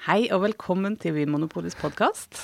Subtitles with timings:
[0.00, 2.38] Hei og velkommen til Vinmonopolets podkast.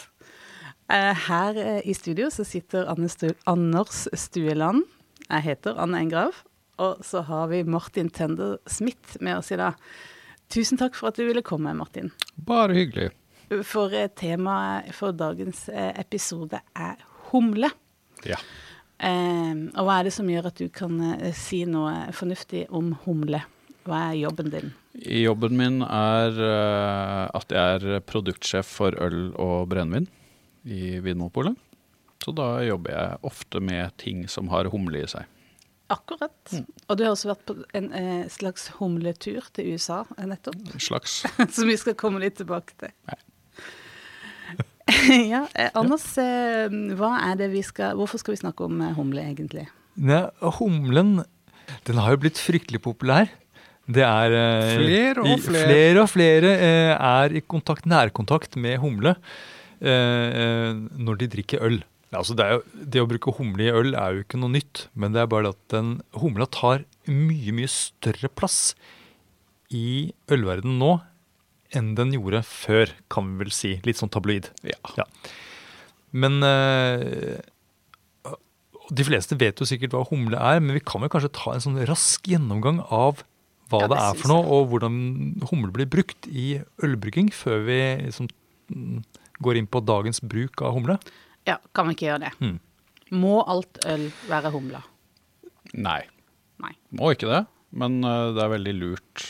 [0.88, 4.84] Her eh, i studio så sitter Stu Anders Stueland.
[5.28, 6.36] Jeg heter Anne Engrav.
[6.78, 9.74] Og så har vi Martin Tender Smith med oss i dag.
[10.48, 12.12] Tusen takk for at du ville komme, Martin.
[12.36, 13.10] Bare hyggelig.
[13.66, 17.02] For eh, temaet for dagens eh, episode er
[17.32, 17.72] humle.
[18.28, 18.38] Ja.
[18.98, 22.94] Eh, og hva er det som gjør at du kan eh, si noe fornuftig om
[23.04, 23.42] humle?
[23.88, 24.72] Hva er jobben din?
[24.98, 30.08] Jobben min er uh, at jeg er produktsjef for øl og brennevin
[30.68, 31.56] i Vinmonopolet.
[32.24, 35.24] Så da jobber jeg ofte med ting som har humle i seg.
[35.88, 36.36] Akkurat.
[36.52, 36.66] Mm.
[36.84, 40.58] Og du har også vært på en eh, slags humletur til USA eh, nettopp?
[40.74, 41.22] En slags.
[41.56, 42.92] Som vi skal komme litt tilbake til.
[43.08, 43.16] Nei.
[45.32, 48.94] ja, eh, Anders, eh, hva er det vi skal, hvorfor skal vi snakke om eh,
[48.96, 49.66] humle, egentlig?
[49.96, 50.26] Ne,
[50.60, 51.22] humlen
[51.88, 53.32] den har jo blitt fryktelig populær.
[53.88, 55.66] Det er eh, Flere og flere.
[55.68, 59.14] flere og flere eh, er i kontakt, nærkontakt med humle
[59.80, 61.78] eh, eh, når de drikker øl.
[62.12, 65.12] Altså det, jo, det å bruke humle i øl er jo ikke noe nytt, men
[65.16, 68.72] det er bare at den humla tar mye, mye større plass
[69.72, 70.94] i ølverdenen nå
[71.76, 73.74] enn den gjorde før, kan vi vel si.
[73.84, 74.48] Litt sånn tabloid.
[74.64, 74.78] Ja.
[74.96, 75.04] Ja.
[76.16, 77.36] Men eh,
[78.88, 81.64] de fleste vet jo sikkert hva humle er, men vi kan vel kanskje ta en
[81.64, 83.20] sånn rask gjennomgang av
[83.68, 84.98] hva Ja, det det er for noe, og hvordan
[85.50, 88.30] humle blir brukt i ølbrygging, før vi liksom
[89.44, 90.98] går inn på dagens bruk av humle.
[91.48, 92.32] Ja, kan vi ikke gjøre det?
[92.40, 92.56] Mm.
[93.18, 94.82] Må alt øl være humla?
[95.72, 96.02] Nei.
[96.60, 96.74] Nei.
[96.96, 97.44] Må ikke det,
[97.76, 99.28] men uh, det er veldig lurt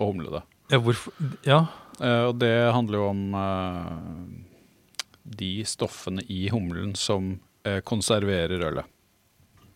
[0.00, 0.42] å humle det.
[0.72, 1.60] Ja, hvorfor Ja,
[2.00, 3.92] Eh, og det handler jo om eh,
[5.38, 7.36] de stoffene i humlen som
[7.68, 8.88] eh, konserverer ølet.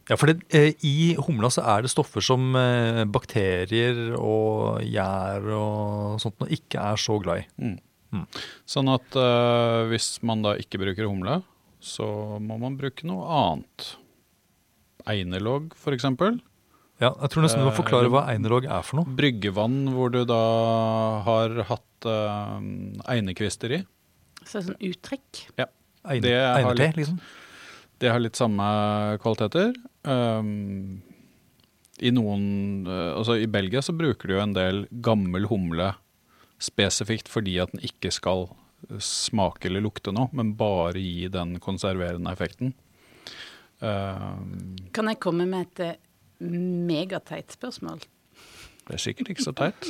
[0.07, 5.51] Ja for det, eh, i humla så er det stoffer som eh, bakterier og gjær
[5.57, 7.47] og sånt noe ikke er så glad i.
[7.62, 7.77] Mm.
[8.15, 8.27] Mm.
[8.69, 11.41] Sånn at eh, hvis man da ikke bruker humle,
[11.83, 12.07] så
[12.43, 13.95] må man bruke noe annet.
[15.07, 16.39] Einerlåg, for eksempel.
[17.03, 19.16] Ja, jeg tror nesten du må Eh, forklare hva einerlåg er for noe.
[19.19, 20.45] Bryggevann hvor du da
[21.27, 22.56] har hatt uh,
[23.12, 23.83] einekvister i.
[24.47, 25.43] Så sånn uttrekk?
[25.61, 25.69] Ja.
[26.22, 27.21] det har Einerté, liksom.
[28.00, 28.65] Det har litt samme
[29.22, 29.75] kvaliteter.
[30.06, 31.03] Um,
[31.99, 35.94] I noen uh, Altså i Belgia så bruker de jo en del gammel humle
[36.62, 38.47] spesifikt fordi at den ikke skal
[39.03, 42.72] smake eller lukte noe, men bare gi den konserverende effekten.
[43.81, 45.99] Um, Kan jeg komme med et eh,
[46.41, 48.05] megateit spørsmål?
[48.87, 49.89] det er sikkert ikke så teit.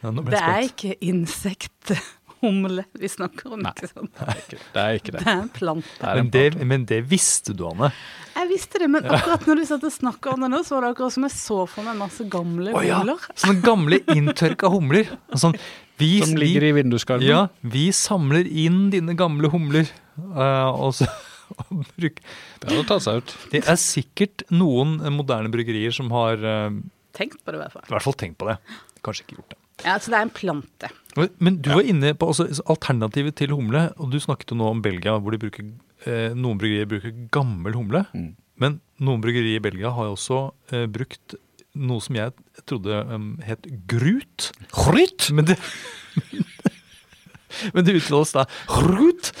[0.00, 1.98] Ja, Det er ikke ikke
[2.40, 3.72] insekthumle vi snakker om, Nei.
[3.74, 4.12] ikke sant?
[4.14, 4.80] Det er ikke det.
[4.80, 5.20] Er ikke det.
[5.24, 5.88] Det er en plante.
[5.98, 7.92] Det er en Men det, men det visste du, Anne.
[8.34, 10.86] Jeg visste det, men akkurat når du satt og snakka om det nå, så var
[10.86, 13.24] det akkurat som jeg så for meg masse gamle oh, ja, humler.
[13.34, 15.10] Sånne gamle inntørka humler.
[15.34, 15.56] Sånn,
[16.00, 17.26] vi, Som ligger i vinduskarmen.
[17.28, 19.90] ja, vi samler inn dine gamle humler.
[20.16, 21.08] Uh, og så
[21.50, 22.20] og bruk,
[22.62, 23.32] Det hadde tatt seg ut.
[23.50, 26.76] Det er sikkert noen moderne bryggerier som har uh,
[27.10, 27.88] Tenkt på det, i hvert fall.
[27.88, 28.54] i hvert fall tenkt på det.
[29.02, 29.58] Kanskje ikke gjort det.
[29.84, 30.90] Ja, Så det er en plante.
[31.16, 34.82] Men du var inne på også alternativet til humle, og du snakket jo nå om
[34.84, 35.70] Belgia, hvor de bruker,
[36.06, 38.04] eh, noen bryggerier bruker gammel humle.
[38.14, 38.34] Mm.
[38.60, 40.40] Men noen bryggerier i Belgia har jo også
[40.74, 41.38] eh, brukt
[41.78, 42.34] noe som jeg
[42.68, 44.50] trodde um, het grut.
[44.74, 45.30] Grut!
[45.34, 45.56] Men det,
[47.74, 49.32] men det uttales da grut.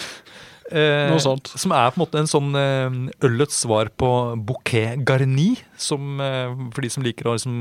[0.70, 1.16] Eh.
[1.18, 4.10] Som er på en måte en sånn eh, ølets svar på
[4.46, 7.56] bouquet garni, som, eh, for de som liker å liksom,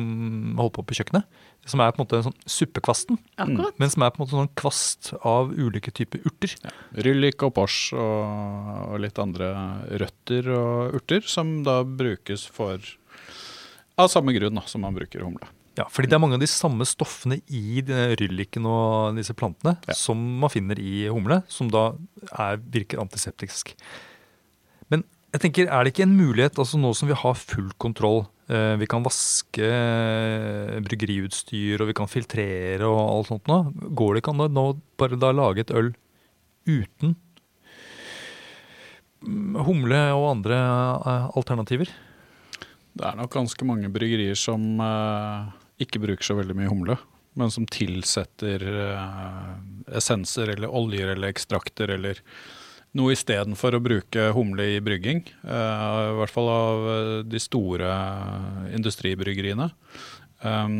[0.60, 1.26] holde på på kjøkkenet.
[1.66, 3.76] Som er på en måte en sånn suppekvasten, Akkurat.
[3.78, 6.56] men som er på en måte sånn kvast av ulike typer urter.
[6.98, 9.52] Ryllik og pors og, og litt andre
[10.02, 12.80] røtter og urter, som da brukes for
[14.00, 15.44] Av samme grunn da, som man bruker humle.
[15.76, 17.82] Ja, fordi det er mange av de samme stoffene i
[18.20, 19.94] rylliken og disse plantene Ja.
[19.94, 21.94] som man finner i humle, som da
[22.32, 23.76] er, virker antiseptisk.
[24.90, 25.04] Men
[25.36, 28.88] jeg tenker, er det ikke en mulighet, altså nå som vi har full kontroll, vi
[28.90, 33.60] kan vaske eh, bryggeriutstyr og vi kan filtrere og alt sånt nå,
[33.94, 34.68] går det ikke an å
[35.00, 35.92] bare da lage et øl
[36.70, 37.16] uten
[39.22, 41.94] mm, humle og andre eh, alternativer?
[43.00, 45.52] Det er nok ganske mange bryggerier som eh,
[45.86, 46.98] ikke bruker så veldig mye humle,
[47.40, 49.52] men som tilsetter eh,
[50.00, 52.20] essenser eller oljer eller ekstrakter eller
[52.98, 55.22] noe istedenfor å bruke humle i brygging.
[55.44, 57.92] eh, I hvert fall av eh, de store
[58.76, 59.70] industribryggeriene.
[60.40, 60.72] Um,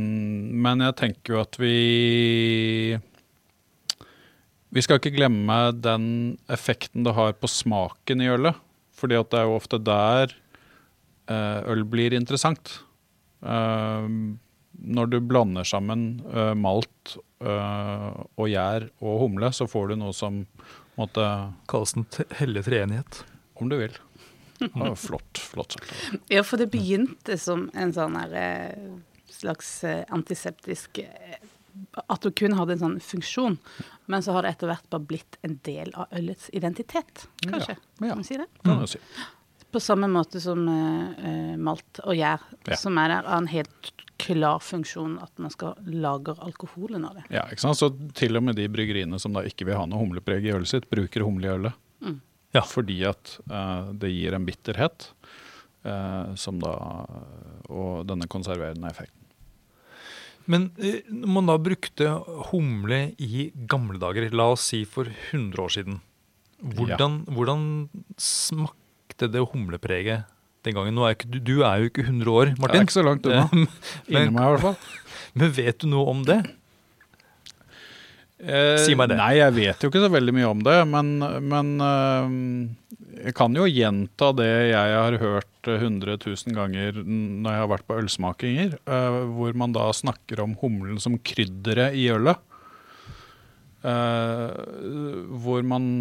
[0.64, 2.96] men jeg tenker jo at vi
[4.72, 8.56] Vi skal ikke glemme den effekten det har på smaken i ølet.
[9.00, 10.36] Fordi det er jo ofte der
[11.30, 12.80] eh, øl blir interessant.
[13.42, 14.06] Eh,
[14.80, 20.42] når du blander sammen eh, malt og gjær og humle, så får du noe som
[21.00, 21.26] måtte
[21.72, 22.06] Kalles den
[22.40, 23.24] hellige treenighet.
[23.60, 23.98] Om du vil.
[24.76, 25.94] Ja, flott, flott sagt.
[26.28, 28.90] Ja, for det begynte som en sånn her, eh,
[29.32, 31.38] slags eh, antiseptisk eh,
[32.12, 33.56] At du kun hadde en sånn funksjon.
[34.12, 37.78] Men så har det etter hvert bare blitt en del av ølets identitet, kanskje.
[37.78, 38.00] Ja, ja.
[38.10, 38.48] Kan man si det?
[38.66, 39.00] Kan man si.
[39.70, 42.76] På samme måte som eh, malt og gjær, Ja.
[42.76, 47.24] som er der, har en helt klar funksjon at man skal lagre alkoholen av det.
[47.32, 47.80] Ja, ikke sant?
[47.80, 50.68] Så til og med de bryggeriene som da ikke vil ha noe humlepreg i ølet
[50.68, 51.78] sitt, bruker humle i ølet.
[52.04, 52.18] Mm.
[52.58, 52.64] Ja.
[52.66, 55.12] Fordi at uh, det gir en bitterhet,
[55.86, 56.74] uh, som da
[57.70, 59.16] Og denne konserverende effekten.
[60.50, 60.72] Men
[61.06, 62.08] når man da brukte
[62.50, 66.00] humle i gamle dager, la oss si for 100 år siden,
[66.74, 67.68] hvordan, hvordan
[69.20, 70.24] smakte det humlepreget
[70.64, 70.98] den gangen?
[70.98, 73.50] Er ikke, du, du er jo ikke 100 år, Jeg er ikke så langt unna.
[74.10, 74.78] Inni meg i hvert fall.
[75.40, 76.40] Men vet du noe om det?
[78.40, 79.18] Eh, Si meg det.
[79.20, 81.10] Nei, jeg vet jo ikke så veldig mye om det, men,
[81.44, 82.30] men eh,
[83.26, 87.88] jeg kan jo gjenta det jeg har hørt 100 000 ganger når jeg har vært
[87.90, 92.40] på ølsmakinger, eh, hvor man da snakker om humlen som krydderet i ølet.
[93.84, 94.56] Eh,
[95.44, 95.92] hvor man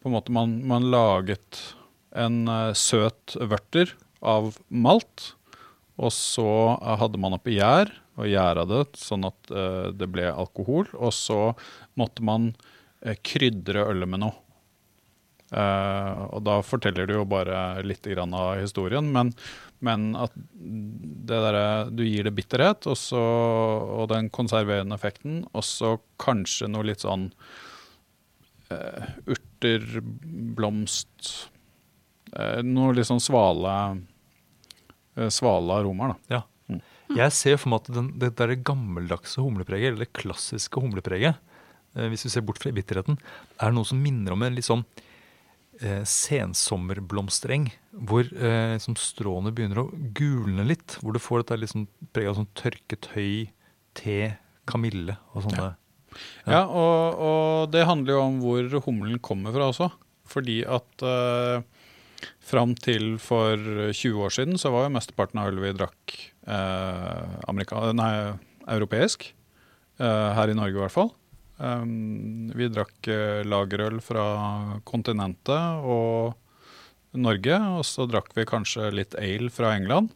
[0.00, 1.60] på en måte man, man laget
[2.16, 5.32] en eh, søt vørter av malt,
[6.00, 10.28] og så eh, hadde man oppi gjær og gjæra det sånn at eh, det ble
[10.30, 10.90] alkohol.
[10.98, 11.54] Og så
[12.00, 12.52] måtte man
[13.24, 14.36] krydre ølet med noe.
[15.50, 19.32] Og da forteller du jo bare litt av historien, men,
[19.82, 20.36] men at
[21.26, 23.22] derre Du gir det bitterhet og, så,
[23.96, 27.32] og den konserverende effekten, og så kanskje noe litt sånn
[28.70, 29.88] urter,
[30.60, 31.32] blomst
[32.62, 33.74] Noe litt sånn svale
[35.16, 36.36] eh, svale aromaer, da.
[36.36, 36.44] Ja.
[37.10, 41.40] Jeg ser for meg at den, det der gammeldagse humlepreget, eller det klassiske humlepreget,
[41.96, 43.18] eh, hvis vi ser bort fra bitterheten,
[43.58, 44.84] er noe som minner om en litt sånn
[45.80, 47.66] eh, sensommerblomstereng,
[48.06, 51.00] hvor eh, liksom stråene begynner å gulne litt.
[51.02, 53.50] Hvor du får dette litt sånn preg av sånn tørket høy,
[53.98, 54.20] te,
[54.70, 55.72] kamille og sånne.
[56.46, 59.90] Ja, og, og det handler jo om hvor humlen kommer fra også.
[60.30, 61.66] Fordi at eh,
[62.44, 63.56] fram til for
[63.92, 68.12] 20 år siden så var jo mesteparten av ølet vi drakk eh, nei,
[68.68, 69.30] europeisk.
[70.00, 71.10] Eh, her i Norge i hvert fall.
[71.60, 74.22] Um, vi drakk eh, lagerøl fra
[74.88, 76.32] kontinentet og
[77.20, 80.14] Norge, og så drakk vi kanskje litt ale fra England.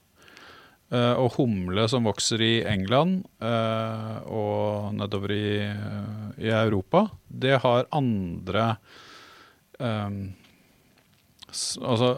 [0.95, 5.45] Eh, og humle som vokser i England eh, og nedover i,
[6.45, 8.67] i Europa, det har andre
[9.81, 10.44] eh, s-
[11.81, 12.11] Altså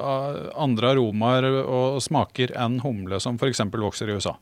[0.57, 3.63] andre aromaer og smaker enn humle som f.eks.
[3.73, 4.37] vokser i USA.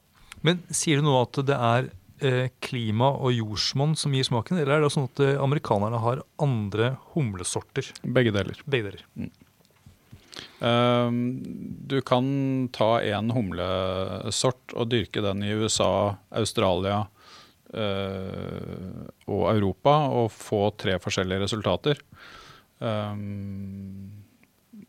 [0.45, 1.89] Men sier du nå at det er
[2.25, 6.23] eh, klima og jordsmonn som gir smaken, eller er det sånn at eh, amerikanerne har
[6.43, 7.89] andre humlesorter?
[8.05, 8.61] Begge deler.
[8.69, 9.31] Begge deler.
[10.65, 11.11] Eh,
[11.95, 12.27] du kan
[12.75, 17.05] ta en humlesort og dyrke den i USA, Australia
[17.75, 22.05] eh, og Europa og få tre forskjellige resultater.
[22.85, 24.24] Um,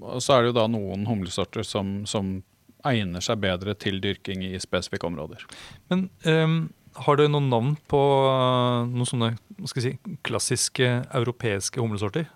[0.01, 2.39] og så er det jo da noen humlesorter som, som
[2.85, 5.45] egner seg bedre til dyrking i spesifikke områder.
[5.91, 6.57] Men um,
[7.05, 9.31] har du noen navn på eh, noen sånne
[9.67, 9.95] si,
[10.27, 12.29] klassiske europeiske humlesorter?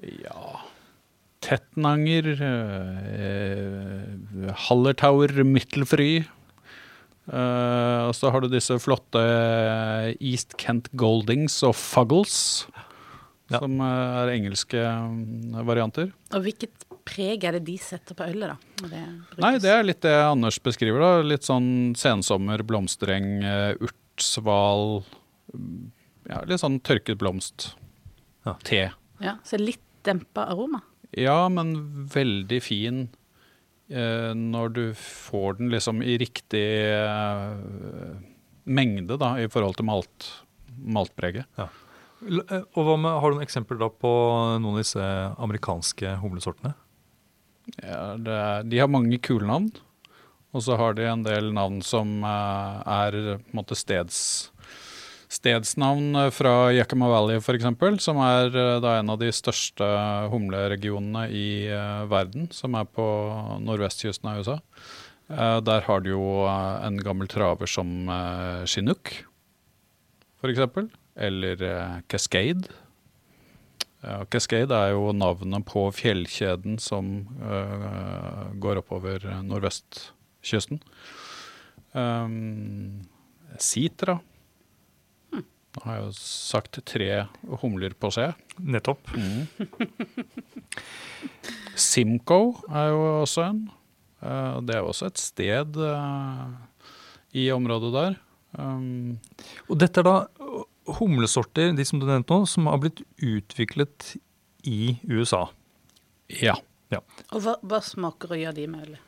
[0.00, 0.60] Ja
[1.40, 6.20] Tettnanger, eh, Hallertauer, Mittelfry.
[6.20, 9.22] Eh, og så har du disse flotte
[10.20, 12.36] East Kent Goldings og Fuggles,
[13.50, 13.58] Ja.
[13.58, 16.12] som eh, er engelske mm, varianter.
[16.36, 18.88] Og hvilket preg er det de setter på ølet, da?
[18.92, 19.04] det?
[19.42, 21.02] Nei, det er litt det Anders beskriver.
[21.02, 21.24] da.
[21.26, 23.40] Litt sånn sensommer, blomstereng,
[23.80, 23.90] urtsval.
[23.90, 24.84] urt, sval
[25.54, 25.86] mm,
[26.30, 27.72] Ja, litt sånn tørket blomst.
[28.46, 28.54] Ja.
[28.64, 28.82] Te.
[29.20, 30.82] Ja, Så litt dempa aroma.
[31.16, 31.74] Ja, men
[32.08, 33.00] veldig fin
[33.90, 36.62] eh, når du får den liksom i riktig
[36.94, 38.14] eh,
[38.70, 40.28] mengde da, i forhold til malt,
[40.78, 41.48] maltpreget.
[41.58, 41.79] Eh,
[42.20, 44.10] Og hva med, Har du noen eksempler da på
[44.60, 45.04] noen av disse
[45.40, 46.74] amerikanske humlesortene?
[47.80, 49.68] Ja, er, de har mange kule navn,
[50.50, 54.18] og så har de en del navn som eh, er på en måte steds,
[55.30, 57.68] stedsnavn eh, fra Yakima Valley f.eks.,
[58.02, 59.86] som er eh, da en av de største
[60.32, 63.06] humleregionene i eh, verden, som er på
[63.62, 64.58] nordvestkysten av USA.
[65.30, 69.14] Eh, der har de jo eh, en gammel traver som eh, Chinook,
[70.42, 72.70] f.eks., eller eh, Cascade.
[74.32, 77.10] Cascade er jo navnet på fjellkjeden som
[77.44, 80.80] øh, går oppover nordvestkysten.
[81.92, 83.02] Um,
[83.60, 84.14] Sitra.
[85.34, 87.10] Nå har jeg jo sagt tre
[87.60, 88.24] humler på C.
[88.58, 89.12] Nettopp.
[91.76, 93.60] Simcoe er jo også en.
[94.24, 96.48] Eh, Det er jo også et sted eh,
[97.36, 98.18] i området der.
[98.58, 99.18] Um,
[99.70, 100.16] Og dette er da
[100.98, 104.14] humlesorter, de som du nevnte nå, som har blitt utviklet
[104.66, 105.48] i USA.
[106.90, 107.00] ja.
[107.30, 109.06] Og hva, hva smaker og gjør de med ølet?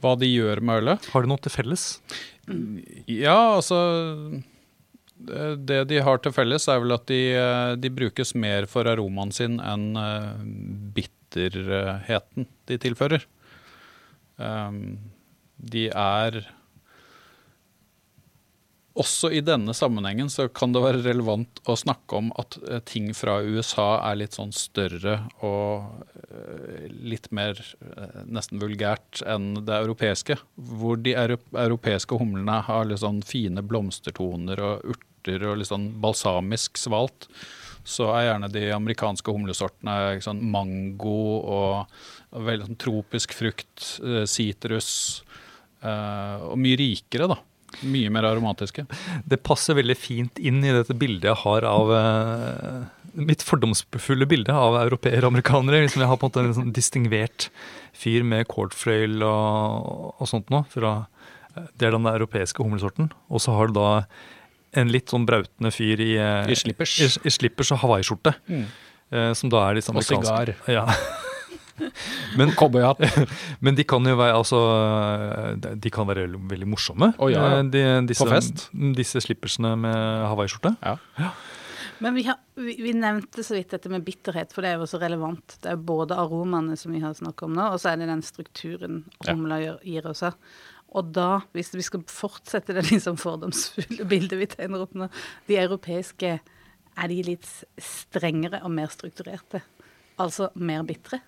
[0.00, 1.08] Hva de gjør med ølet?
[1.12, 1.84] Har de noe til felles?
[3.10, 3.76] Ja, altså
[5.20, 7.20] Det det de har til felles, er vel at de,
[7.76, 10.30] de brukes mer for aromaen sin enn eh,
[10.96, 13.26] bitterheten de tilfører.
[14.40, 14.96] Um,
[15.60, 16.40] de er
[18.98, 23.12] Også i denne sammenhengen så kan det være relevant å snakke om at eh, ting
[23.14, 29.76] fra USA er litt sånn større og eh, litt mer eh, nesten vulgært enn det
[29.76, 30.40] europeiske.
[30.56, 36.80] Hvor de europeiske humlene har litt sånn fine blomstertoner og urter og litt sånn balsamisk
[36.80, 37.28] svalt.
[37.86, 43.86] Så er gjerne de amerikanske humlesortene sånn mango og, veldig sånn tropisk frukt,
[44.28, 44.90] sitrus.
[45.82, 47.38] og mye rikere, da.
[47.86, 48.84] Mye mer aromatiske.
[49.24, 54.54] Det passer veldig fint inn i dette bildet jeg har av uh, Mitt fordomsfulle bilde
[54.54, 55.80] av europeere og amerikanere.
[55.82, 57.48] Liksom jeg har på en måte en sånn distingvert
[57.96, 60.62] fyr med cornflail og, og sånt noe.
[60.70, 60.92] Fra,
[61.56, 63.10] eh, det er den europeiske humlesorten.
[63.26, 63.88] Og så har du da
[64.78, 66.94] en litt sånn brautende fyr i, uh, I slippers.
[67.02, 68.36] i, i slippers og hawaiiskjorte.
[68.46, 68.62] Mm.
[69.10, 70.54] Uh, som da er disse Og sigar.
[70.70, 70.86] Ja.
[72.38, 72.52] Men,
[73.64, 74.60] men de kan jo være altså,
[75.80, 77.12] De kan være veldig morsomme.
[77.18, 77.46] Oh, ja.
[77.56, 77.62] ja.
[77.62, 78.68] de, disse, På fest.
[78.96, 80.74] Disse slippersene med hawaiiskjorte.
[80.84, 81.32] Ja.
[82.00, 84.86] Men vi, har, vi, vi nevnte så vidt dette med bitterhet, for det er jo
[84.86, 85.58] også relevant.
[85.60, 88.22] Det er både aromaene som vi har snakket om nå, og så er det den
[88.24, 89.74] strukturen humla ja.
[89.84, 90.32] gir også.
[90.96, 95.10] Og da, hvis vi skal fortsette det liksom fordomsfulle bildet vi tegner opp nå,
[95.46, 96.38] de europeiske,
[97.00, 99.60] er de litt strengere og mer strukturerte?
[100.20, 101.20] Altså mer bitre?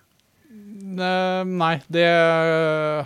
[0.53, 2.05] Ne- Nei, det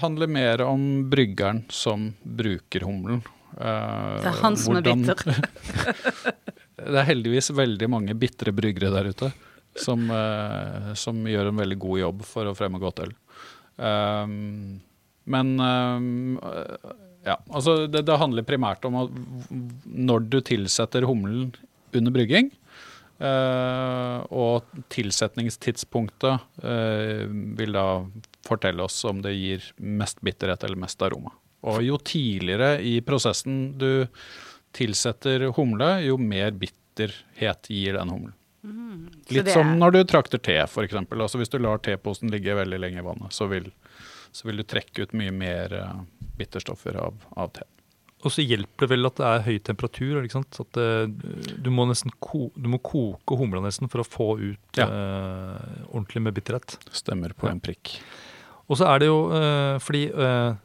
[0.02, 3.22] handler mer om bryggeren som bruker humlen.
[3.58, 5.16] Eh, Det er han som er bitter.
[6.78, 9.32] Det er heldigvis veldig mange bitre bryggere der ute
[9.82, 13.16] som, eh, som gjør en veldig god jobb for å fremme godt øl.
[15.28, 15.50] Men
[17.28, 19.10] ja, altså det, det handler primært om at
[19.90, 21.50] når du tilsetter humlen
[21.98, 22.67] under brygging, eh,
[23.26, 27.26] og tilsetningstidspunktet eh,
[27.58, 27.88] vil da
[28.48, 31.34] fortelle oss om det gir mest bitterhet eller mest aroma.
[31.68, 34.06] Og jo tidligere i prosessen du
[34.78, 38.36] tilsetter humle, jo mer bitterhet gir den humlen.
[38.68, 39.08] Mm.
[39.30, 39.54] Litt er...
[39.54, 40.96] som når du trakter te, f.eks.
[41.10, 43.70] Altså hvis du lar teposen ligge veldig lenge i vannet, så vil,
[44.36, 45.98] så vil du trekke ut mye mer eh,
[46.38, 47.66] bitterstoffer av, av te.
[48.26, 50.24] Og så hjelper det vel at det er høy temperatur.
[50.24, 50.58] ikke sant?
[50.64, 54.80] At det, du, må nesten ko du må koke humla nesten for å få ut
[54.82, 54.88] Ja.
[54.88, 56.78] eh, ordentlig med bitterhet.
[56.92, 57.52] Stemmer på Ja.
[57.54, 58.00] en prikk.
[58.70, 60.56] Og så er det jo eh, fordi eh,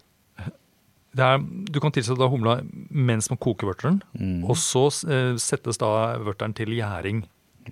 [1.15, 1.39] det er,
[1.71, 4.45] Du kan tilsette humla mens man koker vørteren, Mm.
[4.49, 7.25] og så eh, settes da vørteren til gjæring.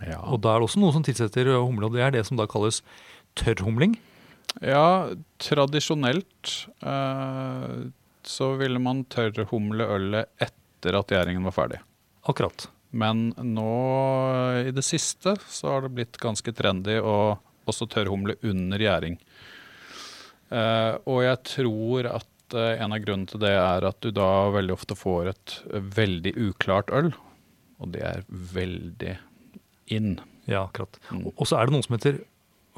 [0.06, 0.20] Ja.
[0.28, 2.46] Og da er det også noen som tilsetter humle, og det er det som da
[2.46, 2.82] kalles
[3.34, 3.96] tørrhumling.
[4.60, 5.08] Ja,
[5.38, 7.90] tradisjonelt eh,
[8.26, 11.80] så ville man tørrhumle ølet etter at gjæringen var ferdig.
[12.28, 12.68] Akkurat.
[12.90, 13.70] Men nå
[14.66, 17.38] i det siste så har det blitt ganske trendy å
[17.70, 19.16] også tørrhumle under gjæring.
[20.50, 24.50] Eh, og jeg tror at eh, en av grunnene til det er at du da
[24.50, 27.12] veldig ofte får et eh, veldig uklart øl.
[27.80, 29.14] Og det er veldig
[29.94, 30.16] in.
[30.50, 30.98] Ja, akkurat.
[31.12, 31.28] Mm.
[31.36, 32.20] Og så er det noe som heter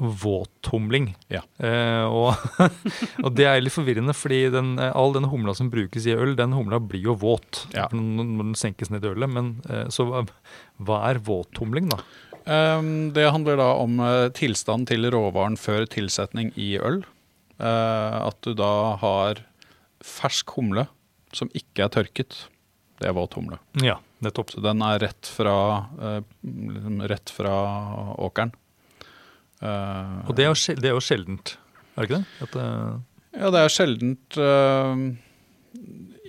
[0.03, 1.13] våthumling.
[1.31, 1.41] Ja.
[1.57, 2.35] Eh, og,
[3.23, 6.35] og det er litt forvirrende, fordi den, eh, all den humla som brukes i øl,
[6.39, 7.87] den humla blir jo våt Ja.
[7.91, 9.31] når den senkes ned i ølet.
[9.31, 12.01] Men eh, så hva, er våthumling, da?
[12.43, 17.03] Um, det handler da om uh, tilstand til råvaren før tilsetning i øl.
[17.55, 19.45] Uh, at du da har
[20.03, 20.89] fersk humle
[21.33, 22.41] som ikke er tørket.
[22.99, 23.61] Det er våt humle.
[23.79, 24.51] Ja, nettopp.
[24.51, 25.55] Så den er rett fra,
[25.95, 26.19] uh,
[27.07, 27.55] rett fra
[28.19, 28.51] åkeren.
[29.63, 31.55] Uh, Og det er jo, det er jo sjeldent,
[31.95, 32.47] er det ikke det?
[32.47, 32.97] At, uh...
[33.33, 35.03] Ja, det er sjeldent uh,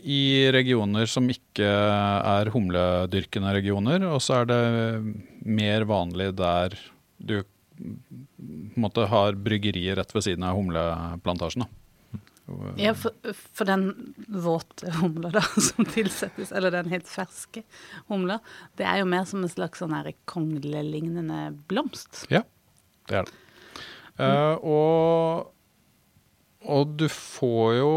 [0.05, 0.21] i
[0.55, 4.63] regioner som ikke er humledyrkende regioner, og så er det
[5.45, 6.77] mer vanlig der
[7.19, 11.65] du på en måte har bryggeriet rett ved siden av humleplantasjen.
[11.65, 12.21] Da.
[12.77, 13.17] Ja, for,
[13.57, 13.89] for den
[14.29, 17.65] våte humla da, som tilsettes, eller den helt ferske
[18.13, 18.39] humla,
[18.79, 22.27] det er jo mer som en slags sånn her konglelignende blomst.
[22.33, 22.45] Ja,
[23.09, 23.41] det er det.
[24.15, 25.49] Uh, og,
[26.71, 27.89] og du får jo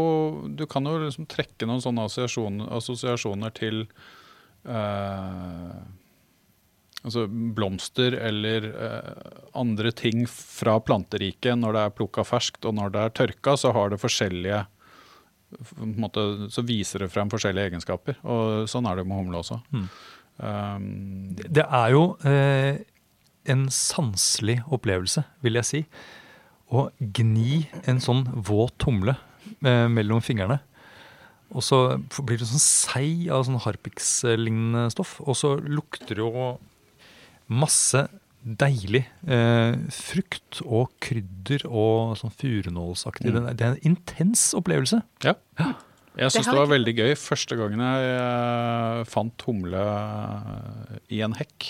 [0.58, 3.84] Du kan jo liksom trekke noen sånne assosiasjoner, assosiasjoner til
[4.66, 5.78] uh,
[7.06, 12.90] altså blomster eller uh, andre ting fra planteriket når det er plukka ferskt, og når
[12.96, 14.64] det er tørka, så har det forskjellige
[15.96, 18.18] måte, Så viser det frem forskjellige egenskaper.
[18.28, 19.62] Og sånn er det med humle også.
[19.72, 19.86] Mm.
[20.42, 22.02] Um, Det- Det er jo
[23.50, 25.80] en sanselig opplevelse, vil jeg si.
[26.68, 29.14] Å gni en sånn våt humle
[29.64, 30.60] eh, mellom fingrene.
[31.56, 31.78] Og så
[32.28, 35.14] blir det sånn seig av sånn harpiks-lignende stoff.
[35.24, 36.58] Og så lukter det jo
[37.48, 38.02] masse
[38.44, 43.32] deilig eh, frukt og krydder og sånn furunålsaktig.
[43.32, 43.48] Mm.
[43.56, 45.00] Det, er- en intens opplevelse.
[45.24, 45.34] Ja.
[46.18, 49.82] Jeg Det syns har det var veldig gøy første gangen jeg eh, fant humle
[51.14, 51.68] i en hekk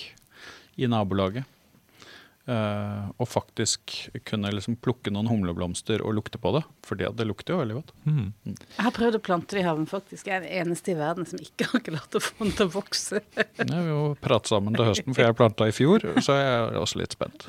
[0.78, 1.44] i nabolaget.
[2.48, 3.92] Eh, og faktisk
[4.24, 6.62] kunne liksom plukke noen humleblomster og lukte på det.
[6.86, 7.92] For det, det lukter jo veldig godt.
[8.08, 8.30] Mm.
[8.46, 10.30] Jeg har prøvd å plante det i haven, faktisk.
[10.30, 12.72] Jeg er den eneste i verden som ikke har klart å få den til å
[12.78, 13.20] vokse.
[13.36, 16.80] Vi vil jo prate sammen til høsten, for jeg planta i fjor, så jeg er
[16.80, 17.48] også litt spent.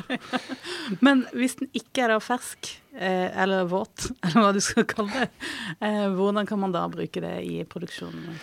[1.05, 5.13] Men hvis den ikke er da fersk, eh, eller våt, eller hva du skal kalle
[5.15, 8.35] det, eh, hvordan kan man da bruke det i produksjonen?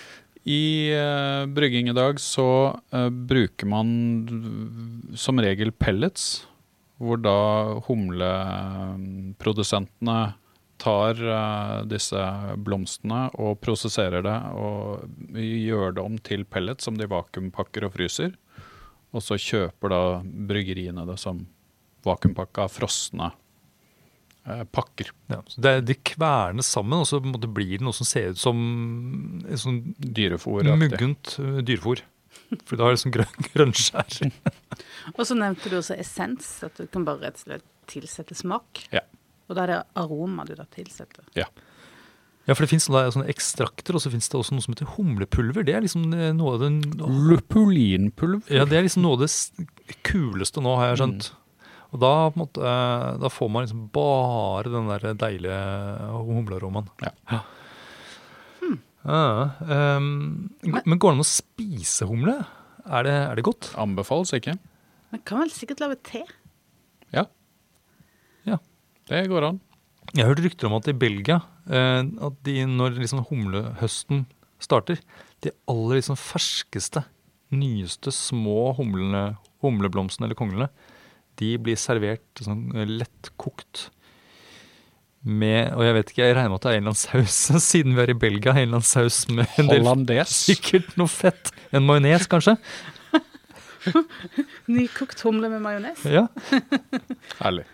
[0.47, 3.89] I uh, brygging i dag så uh, bruker man
[5.19, 6.47] som regel pellets,
[7.03, 10.39] hvor da humleprodusentene
[10.79, 12.15] tar uh, disse
[12.63, 15.03] blomstene og prosesserer det og
[15.35, 18.39] gjør det om til pellets som de vakuumpakker og fryser.
[19.11, 21.43] Og så kjøper da bryggeriene det som
[22.07, 23.35] vakuumpakka frosne
[24.73, 25.11] pakker.
[25.33, 28.09] Ja, så det, de kvernes sammen, og så på en måte blir det noe som
[28.09, 28.59] ser ut som
[29.43, 32.05] en sånn dyrefôr muggent uh, dyrefôr.
[32.69, 34.19] For det har liksom grønn, grønnskjær.
[35.17, 38.85] Og så nevnte du også essens, at du kan bare rett og slett tilsette smak.
[38.95, 39.03] Ja.
[39.47, 41.27] Og da er det aroma du da tilsetter.
[41.39, 41.49] Ja,
[42.47, 44.93] Ja, for det fins sånne, sånne ekstrakter, og så fins det også noe som heter
[44.95, 45.65] humlepulver.
[45.67, 46.77] Det er liksom eh, noe av den
[47.27, 48.53] Lupulinpulver.
[48.55, 51.31] Ja, det er liksom noe av det kuleste nå, har jeg skjønt.
[51.97, 55.61] Og da, på en måte, eh, da får man liksom bare den der deilige
[56.13, 56.91] humlerommen.
[57.01, 57.41] Ja.
[59.07, 62.41] Ja, ehm, men går det an å spise humle?
[62.87, 63.69] Er det, er det godt?
[63.79, 64.57] Anbefales ikke.
[65.15, 66.25] Man kan vel sikkert lage te?
[67.15, 67.23] Ja.
[68.49, 68.59] Ja.
[69.07, 69.61] Det går an.
[70.13, 71.39] Jeg har hørt rykter om at i Belgia,
[71.71, 74.27] eh, at de, når liksom humlehøsten
[74.63, 74.99] starter,
[75.47, 77.05] de aller liksom ferskeste,
[77.55, 80.71] nyeste små humlene, humleblomstene eller konglene,
[81.41, 83.91] de blir servert sånn eh, lettkokt
[85.27, 87.63] med Og jeg vet ikke, jeg regner med at det er en eller annen saus,
[87.71, 90.35] siden vi er i Belgia, en eller annen saus med en del Hollandes.
[90.51, 91.51] Sikkert noe fett.
[91.75, 92.55] En majones, kanskje?
[94.77, 96.05] Nykokt humle med majones?
[96.11, 96.27] Ja.
[97.41, 97.67] Herlig.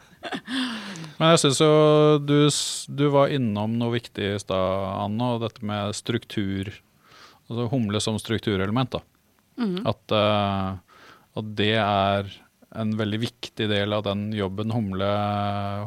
[1.18, 1.70] Men jeg syns jo
[2.22, 2.37] du,
[2.94, 6.70] du var innom noe viktig i stad, Anne, og dette med struktur.
[7.51, 8.96] Altså humle som strukturelement.
[8.96, 9.03] da.
[9.88, 10.79] At, uh,
[11.37, 12.31] at det er
[12.79, 15.11] en veldig viktig del av den jobben humle,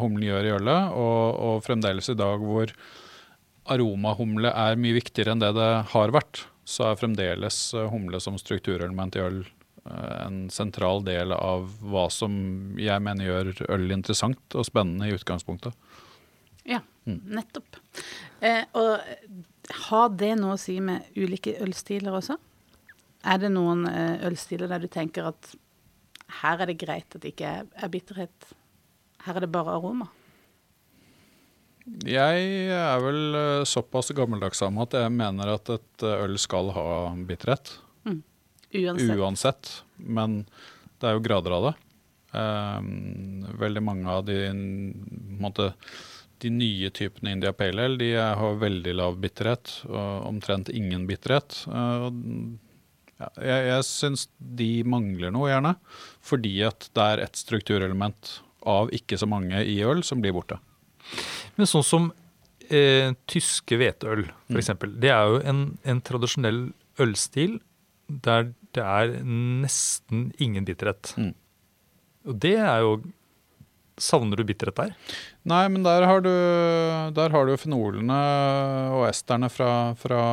[0.02, 0.93] humlen gjør i ølet.
[0.93, 2.74] Og, og fremdeles i dag hvor
[3.76, 8.38] aromahumle er mye viktigere enn det det har vært, så er fremdeles eh, humle som
[8.41, 12.36] strukturelement i øl eh, en sentral del av hva som
[12.82, 15.74] jeg mener gjør øl interessant og spennende i utgangspunktet.
[16.65, 17.78] Ja, nettopp.
[18.41, 19.02] Eh, og
[19.89, 22.38] har det noe å si med ulike ølstiler også?
[23.26, 25.54] Er det noen eh, ølstiler der du tenker at
[26.41, 28.54] her er det greit at det ikke er, er bitterhet,
[29.26, 30.10] her er det bare aroma?
[31.86, 36.71] Jeg er vel eh, såpass gammeldags av at jeg mener at et eh, øl skal
[36.74, 36.88] ha
[37.30, 37.76] bitterhet.
[38.76, 39.17] Uansett.
[39.17, 39.71] Uansett.
[39.98, 40.43] Men
[41.00, 41.74] det er jo grader av det.
[42.36, 44.39] Um, veldig mange av de,
[45.39, 45.69] måte,
[46.43, 51.62] de nye typene India Pale Ale de har veldig lav bitterhet, og omtrent ingen bitterhet.
[51.69, 52.10] Uh,
[53.21, 55.75] ja, jeg jeg syns de mangler noe, gjerne.
[56.25, 60.58] Fordi at det er et strukturelement av ikke så mange i øl som blir borte.
[61.56, 62.10] Men sånn som
[62.67, 64.95] eh, tyske hveteøl, for eksempel.
[65.01, 66.67] Det er jo en, en tradisjonell
[67.01, 67.60] ølstil
[68.08, 71.13] der det er nesten ingen bitterhet.
[71.15, 71.32] Mm.
[72.28, 72.97] Og det er jo
[73.95, 74.89] Savner du bitterhet der?
[75.47, 76.28] Nei, men der har du,
[77.15, 78.17] der har du fenolene
[78.91, 80.23] og esterne fra, fra,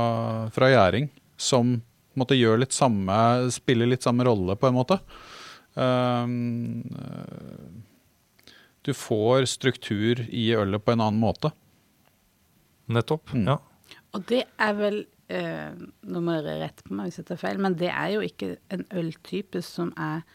[0.50, 1.06] fra gjæring
[1.38, 1.76] som
[2.20, 3.16] måte, gjør litt samme,
[3.54, 4.98] spiller litt samme rolle, på en måte.
[5.74, 11.52] Um, eh, du får struktur i ølet på en annen måte.
[12.92, 13.32] Nettopp.
[13.32, 13.46] Mm.
[13.52, 13.58] Ja.
[14.12, 14.98] Og det er vel
[15.32, 15.70] eh,
[16.02, 18.56] Nå må dere rette på meg hvis jeg tar feil, men det er jo ikke
[18.74, 20.26] en øltype som er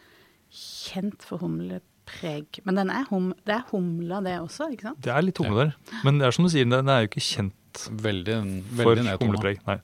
[0.54, 2.62] kjent for humlepreg.
[2.66, 5.04] Men den er hum, det er humla, det også, ikke sant?
[5.06, 5.76] Det er litt humle der.
[6.08, 8.36] Men det er som du sier, den er jo ikke kjent Veldig,
[8.72, 9.60] for veldig for humlepreg.
[9.68, 9.76] Nei.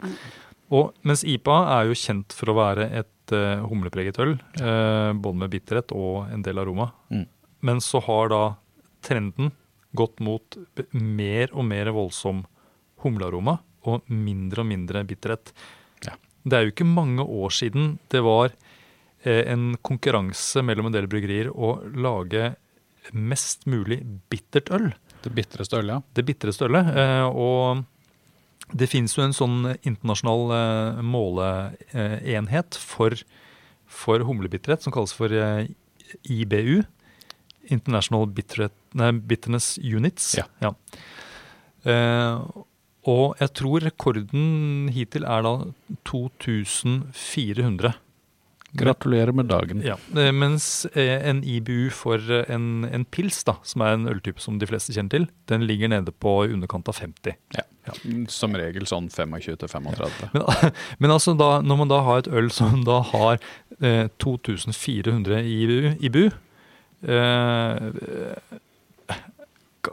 [0.72, 5.42] Og mens IPA er jo kjent for å være et uh, humlepreget øl, uh, både
[5.44, 6.90] med bitterhet og en del aroma.
[7.14, 7.28] Mm.
[7.68, 8.44] Men så har da
[9.04, 9.52] trenden
[9.94, 10.58] gått mot
[10.96, 12.42] mer og mer voldsom
[13.04, 15.52] humlearoma og mindre og mindre bitterhet.
[16.08, 16.16] Ja.
[16.44, 21.10] Det er jo ikke mange år siden det var uh, en konkurranse mellom en del
[21.12, 22.54] bryggerier å lage
[23.12, 23.98] mest mulig
[24.32, 24.86] bittert øl
[25.26, 26.14] Det bitreste ølet, ja.
[26.16, 26.88] det bitreste ølet.
[27.36, 27.82] Og
[28.72, 33.16] det finnes jo en sånn internasjonal eh, måleenhet for,
[33.86, 35.68] for humlebitterhet som kalles for eh,
[36.24, 36.84] IBU.
[37.74, 40.36] International nei, Bitterness Units.
[40.64, 40.74] Ja.
[41.84, 42.36] Eh,
[43.04, 45.54] og jeg tror rekorden hittil er da
[46.08, 47.94] 2400.
[48.74, 49.82] Gratulerer med dagen.
[49.86, 54.10] Ja, eh, Mens eh, en IBU for eh, en, en pils, da, som er en
[54.10, 57.38] øltype som de fleste kjenner til, den ligger nede på i underkant av 50.
[58.34, 60.34] Som regel sånn 25 til 35.
[60.34, 60.74] Men,
[61.06, 63.38] men altså da, når man da har et øl som da har
[63.78, 66.26] eh, 2400 IBU, IBU
[67.06, 67.90] eh,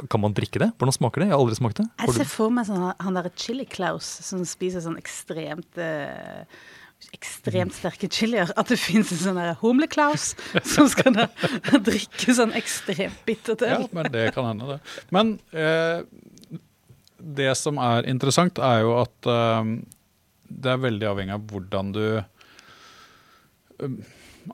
[0.09, 0.71] kan man drikke det?
[0.79, 1.31] Hvordan smaker det?
[1.31, 1.89] Jeg har aldri smakt det.
[2.01, 6.47] Jeg ser for meg sånn, han derre Chili Klaus som spiser sånn ekstremt eh,
[7.17, 8.53] Ekstremt sterke chilier.
[8.61, 10.35] At det fins en sånn Humle-Klaus
[10.75, 11.29] som skal da
[11.89, 14.99] drikke sånn ekstremt bittert Ja, men det kan hende, det.
[15.15, 16.05] Men eh,
[17.21, 19.75] det som er interessant, er jo at eh,
[20.51, 24.01] det er veldig avhengig av hvordan du eh,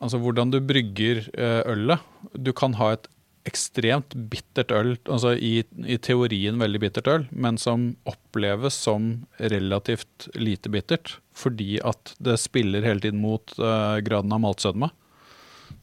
[0.02, 2.02] Altså hvordan du brygger eh, ølet.
[2.35, 3.06] Du kan ha et
[3.46, 10.26] ekstremt bittert øl, altså i, i teorien veldig bittert øl, men som oppleves som relativt
[10.35, 14.90] lite bittert, fordi at det spiller hele tiden mot uh, graden av maltsødme.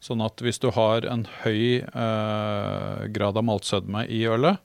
[0.04, 4.60] Sånn at hvis du har en høy uh, grad av maltsødme i ølet,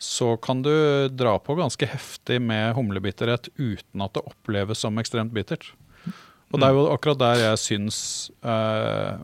[0.00, 0.72] så kan du
[1.12, 5.72] dra på ganske heftig med humlebitterhet uten at det oppleves som ekstremt bittert.
[6.50, 7.98] Og det er jo akkurat der jeg syns
[8.42, 9.20] uh,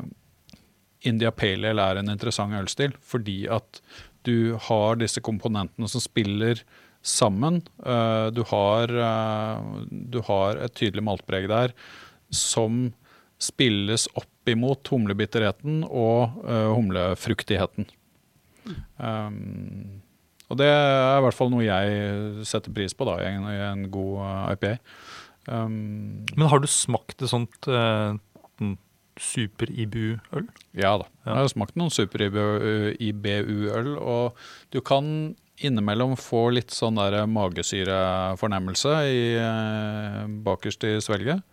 [1.06, 3.80] India Pale Ale er en interessant ølstil, fordi at
[4.26, 6.60] du har disse komponentene som spiller
[7.06, 7.62] sammen.
[7.86, 9.58] Eh, du, har, eh,
[9.90, 11.74] du har et tydelig maltpreg der
[12.34, 12.90] som
[13.42, 17.86] spilles opp imot humlebitterheten og eh, humlefruktigheten.
[18.98, 20.02] Um,
[20.50, 23.60] og det er i hvert fall noe jeg setter pris på da, i en, i
[23.62, 24.72] en god IPA.
[25.46, 28.74] Um, Men har du smakt et sånt sånn
[29.16, 30.46] super-IBU-øl?
[30.76, 31.06] Ja da.
[31.24, 31.30] Ja.
[31.30, 34.36] Jeg har smakt noen super-IBU-øl, og
[34.74, 41.44] du kan innimellom få litt sånn der magesyrefornemmelse i, eh, bakerst i svelget.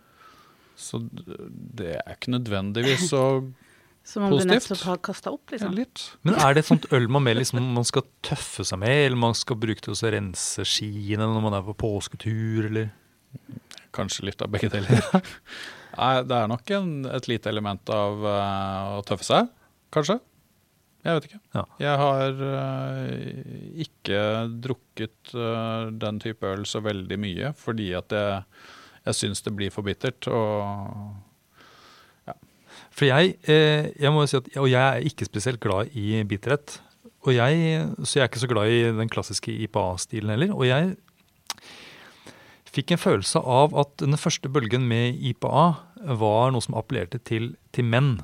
[0.76, 3.24] Så det er ikke nødvendigvis så
[4.04, 4.52] Som om du Positivt.
[4.52, 5.72] nettopp har kasta opp, liksom.
[5.72, 6.02] litt.
[6.28, 9.16] Men er det et sånt øl man, med, liksom, man skal tøffe seg med, eller
[9.16, 12.90] man skal bruke til å rense skiene når man er på påsketur, eller?
[13.96, 15.00] Kanskje litt av begge deler.
[15.96, 19.48] Nei, det er nok en, et lite element av uh, å tøffe seg,
[19.94, 20.18] kanskje.
[21.04, 21.40] Jeg vet ikke.
[21.52, 21.62] Ja.
[21.82, 24.20] Jeg har uh, ikke
[24.64, 28.40] drukket uh, den type øl så veldig mye, fordi at jeg,
[29.04, 30.28] jeg syns det blir for bittert.
[30.32, 31.20] Og
[32.94, 36.76] For jeg, eh, jeg må si at, og jeg er ikke spesielt glad i bitterhet.
[37.26, 40.52] Og jeg, så jeg er ikke så glad i den klassiske IPA-stilen heller.
[40.54, 40.94] Og jeg
[42.70, 45.64] fikk en følelse av at den første bølgen med IPA
[46.20, 48.18] var noe som appellerte til, til menn.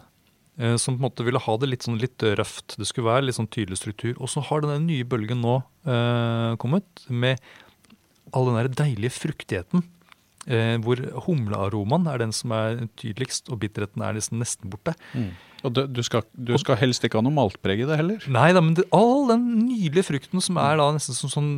[0.60, 2.76] Eh, Som på en måte ville ha det litt, sånn litt røft.
[2.78, 4.14] Det skulle være litt sånn tydelig struktur.
[4.20, 5.56] Og så har den nye bølgen nå
[5.88, 7.40] eh, kommet med
[8.36, 9.82] all den der deilige fruktigheten.
[10.48, 10.96] Eh, hvor
[11.26, 14.94] humlearomaen er den som er tydeligst, og bitterheten er nesten, nesten borte.
[15.60, 18.22] Og du, du, skal, du skal helst ikke ha noe maltpreg i det heller.
[18.32, 21.50] Nei da, men det, all den nydelige frukten som er da nesten som sånn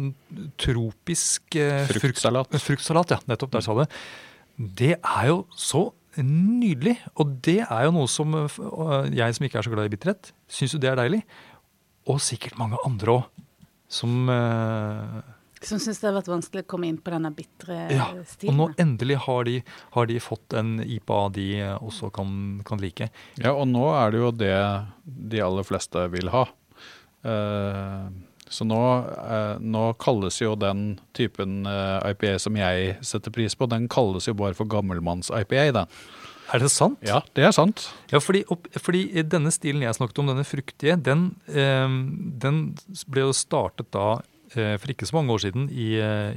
[0.59, 2.57] tropisk eh, frukt- Fruktsalat.
[2.65, 3.21] Fruktsalat, ja.
[3.31, 3.91] Nettopp, der sa du det.
[4.83, 5.87] Det er jo så
[6.21, 6.97] nydelig.
[7.21, 9.95] Og det er jo noe som eh, øh, jeg som ikke er så glad i
[9.95, 11.23] bitterhet, syns jo det er deilig.
[12.11, 13.47] Og sikkert mange andre òg.
[13.93, 15.21] Som uh,
[15.61, 18.07] Som syns det har vært vanskelig å komme inn på denne bitre Ja,
[18.49, 19.59] Og nå endelig har de,
[19.93, 22.33] har de fått en IPA de eh, også kan,
[22.65, 23.11] kan like.
[23.37, 24.57] Ja, og nå er det jo det
[25.05, 26.47] de aller fleste vil ha.
[27.23, 28.09] Eh,
[28.51, 28.79] så nå,
[29.23, 34.27] eh, nå kalles jo den typen eh, IPA som jeg setter pris på, den kalles
[34.29, 35.73] jo bare for gammelmanns-IPA.
[35.73, 35.87] da.
[36.53, 36.99] Er det sant?
[37.07, 37.87] Ja, det er sant.
[38.13, 38.43] Ja, fordi,
[38.77, 41.89] fordi denne stilen jeg snakket om, denne fruktige, den, eh,
[42.43, 42.75] den
[43.09, 44.19] ble jo startet da
[44.53, 45.95] for ikke så mange år siden i,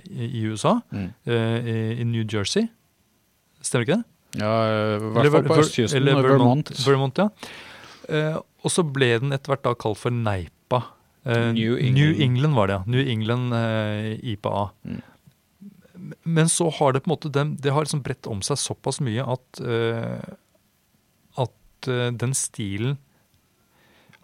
[0.07, 1.09] i USA, Mm.
[1.27, 2.69] eh, i, i New Jersey.
[3.59, 4.05] Stemmer ikke det?
[4.39, 4.51] Ja,
[4.95, 6.71] I hvert fall på østkysten eller Vermont.
[6.85, 7.27] Vermont, ja.
[8.07, 10.79] Eh, og så ble den etter hvert da kalt for Neipa.
[11.25, 11.97] Eh, New England.
[11.97, 12.83] New England var det, ja.
[12.85, 14.69] New England eh, IPA.
[14.85, 15.01] Mm.
[16.21, 19.23] Men så har det på en måte det har liksom bredt om seg såpass mye
[19.25, 20.21] at, eh,
[21.41, 21.89] at
[22.21, 22.97] den stilen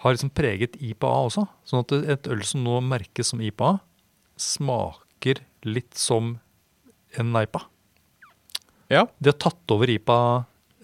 [0.02, 1.46] har liksom preget IPA også.
[1.66, 3.76] Sånn at et øl som nå merkes som IPA,
[4.38, 6.36] smaker litt som
[7.18, 7.66] en Neipa.
[8.92, 9.90] Ja, De har tatt over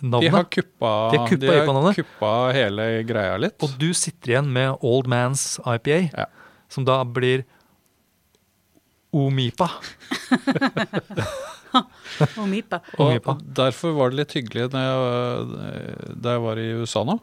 [0.02, 3.58] de har kuppa, De har kuppa de har kuppa hele greia litt.
[3.66, 6.26] Og du sitter igjen med Old Man's IPA, Ja.
[6.70, 7.46] som da blir
[9.16, 9.70] Omipa.
[12.38, 12.82] Omipa.
[13.02, 17.18] Og derfor var det litt hyggelig da jeg, da jeg var i USA nå,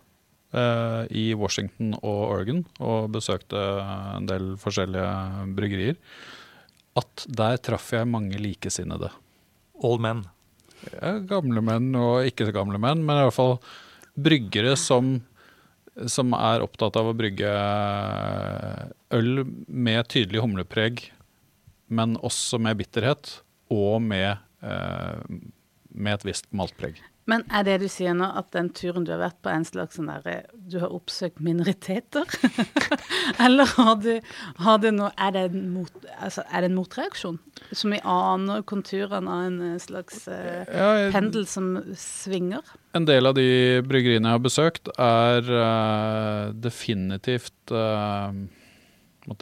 [0.55, 3.61] eh, i Washington og Oregon, og besøkte
[4.19, 5.09] en del forskjellige
[5.57, 5.99] bryggerier,
[6.99, 9.11] at der traff jeg mange likesinnede.
[9.83, 10.25] Old Men.
[10.93, 13.57] Ja, gamle menn og ikke så gamle menn, men i hvert fall
[14.15, 15.17] bryggere som,
[16.11, 17.51] som er opptatt av å brygge
[19.15, 21.07] øl med tydelig humlepreg,
[21.95, 23.39] men også med bitterhet,
[23.75, 25.41] og med, eh,
[25.95, 27.01] med et visst maltpreg.
[27.31, 29.67] Men er det du sier nå, at den turen du har vært på, er en
[29.67, 30.35] slags sånn derre
[30.69, 32.29] Du har oppsøkt minoriteter?
[33.45, 34.11] Eller har du,
[34.61, 37.39] har du noe er det, en mot, altså, er det en motreaksjon?
[37.73, 42.75] Som vi aner konturene av en eh, slags eh, Ja, jeg- pendel som svinger?
[42.95, 48.31] En del av de bryggeriene jeg har besøkt, er uh, definitivt uh,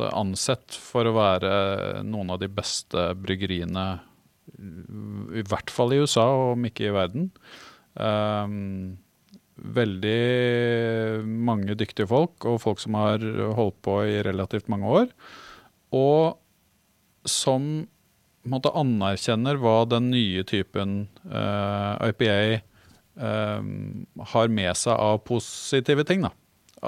[0.09, 1.53] ansett for å være
[2.07, 3.85] noen av de beste bryggeriene,
[5.37, 7.29] i hvert fall i USA, om ikke i verden.
[7.95, 8.99] Um,
[9.63, 13.23] veldig mange dyktige folk, og folk som har
[13.57, 15.11] holdt på i relativt mange år.
[15.95, 16.39] Og
[17.29, 17.87] som
[18.49, 22.63] måte anerkjenner hva den nye typen uh, IPA
[23.15, 26.27] um, har med seg av positive ting.
[26.27, 26.33] Da.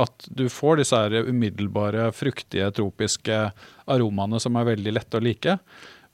[0.05, 3.45] At du får disse her umiddelbare, fruktige, tropiske
[3.87, 5.59] aromaene som er veldig lette å like,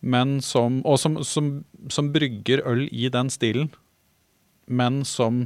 [0.01, 1.53] men som, og som, som,
[1.93, 3.71] som brygger øl i den stilen,
[4.71, 5.43] men som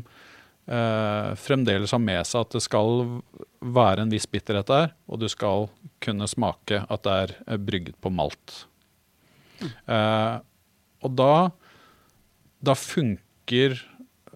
[0.67, 3.21] eh, fremdeles har med seg at det skal
[3.65, 5.69] være en viss bitterhet der, og du skal
[6.05, 8.65] kunne smake at det er eh, brygget på malt.
[9.65, 10.37] Eh,
[11.05, 11.35] og da,
[12.65, 13.79] da funker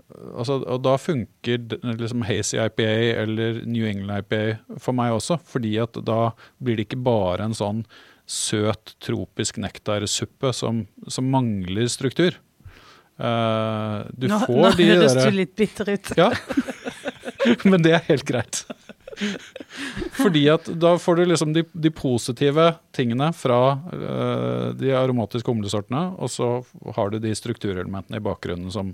[0.08, 1.64] altså, og da funker
[1.98, 2.92] liksom Hazy IPA
[3.24, 7.56] eller New England IPA for meg også, fordi at da blir det ikke bare en
[7.56, 7.84] sånn
[8.28, 12.36] søt, tropisk nektarsuppe som, som mangler struktur.
[13.18, 16.12] Eh, du nå får nå de høres derre- du litt bitter ut.
[16.16, 16.30] ja,
[17.70, 18.62] men det er helt greit.
[20.14, 26.04] Fordi at da får du liksom de, de positive tingene fra uh, de aromatiske humlesortene,
[26.14, 26.50] og så
[26.94, 28.92] har du de strukturelementene i bakgrunnen som,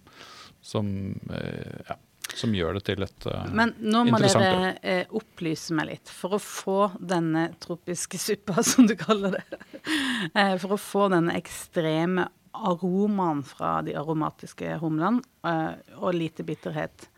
[0.65, 0.89] som,
[1.29, 1.99] uh, ja,
[2.33, 6.15] som gjør det til et interessant Men nå må Interessant, dere opplyse meg litt.
[6.23, 9.45] For å få denne tropiske suppa, som du kaller det,
[10.33, 17.09] eh, for å få denne ekstreme aromaen fra de aromatiske humlene, eh, og lite bitterhet,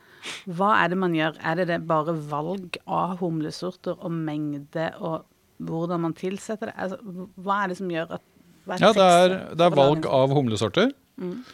[0.59, 1.37] hva er det man gjør?
[1.39, 5.27] Er det, det bare valg av humlesorter og mengde og
[5.63, 6.75] hvordan man tilsetter det?
[6.77, 8.27] Altså, hva er det som gjør at
[8.83, 10.91] Ja, det er, det er valg av humlesorter.
[11.23, 11.45] Mm.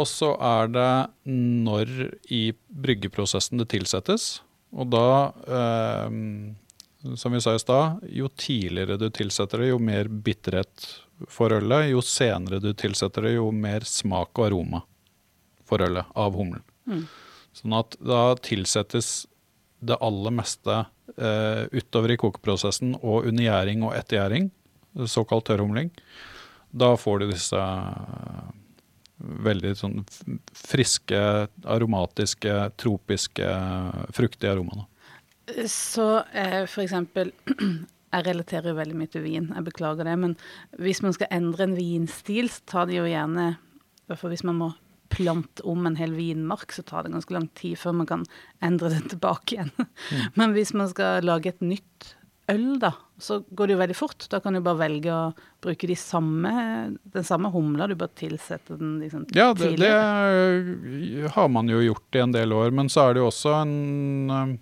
[0.00, 0.92] Og så er det
[1.28, 1.90] når
[2.32, 4.38] i bryggeprosessen det tilsettes.
[4.72, 6.16] Og da, eh,
[7.16, 10.86] som vi sa i stad, jo tidligere du tilsetter det, jo mer bitterhet
[11.28, 11.88] for ølet.
[11.94, 14.82] Jo senere du tilsetter det, jo mer smak og aroma
[15.68, 16.64] for ølet av humlen.
[16.90, 17.04] Mm.
[17.56, 19.24] Sånn at da tilsettes
[19.80, 20.76] det aller meste
[21.16, 24.50] eh, utover i kokeprosessen og under gjæring og etter gjæring,
[25.08, 25.90] såkalt tørrhumling.
[26.70, 28.52] Da får du disse eh,
[29.48, 29.98] veldig sånn
[30.56, 31.22] friske,
[31.64, 33.50] aromatiske, tropiske,
[34.16, 34.89] fruktige aromaene.
[35.70, 37.32] Så eh, for eksempel
[38.10, 40.16] Jeg relaterer jo veldig mye til vin, jeg beklager det.
[40.18, 40.32] Men
[40.82, 43.52] hvis man skal endre en vinstil, så tar det jo gjerne
[44.10, 44.72] i Hvis man må
[45.10, 48.24] plante om en hel vinmark, så tar det ganske lang tid før man kan
[48.62, 49.70] endre den tilbake igjen.
[50.34, 52.16] Men hvis man skal lage et nytt
[52.50, 54.26] øl, da, så går det jo veldig fort.
[54.32, 55.28] Da kan du bare velge å
[55.62, 56.52] bruke de samme,
[57.14, 62.18] den samme humla, du bare tilsetter den liksom Ja, det, det har man jo gjort
[62.18, 64.58] i en del år, men så er det jo også en eh,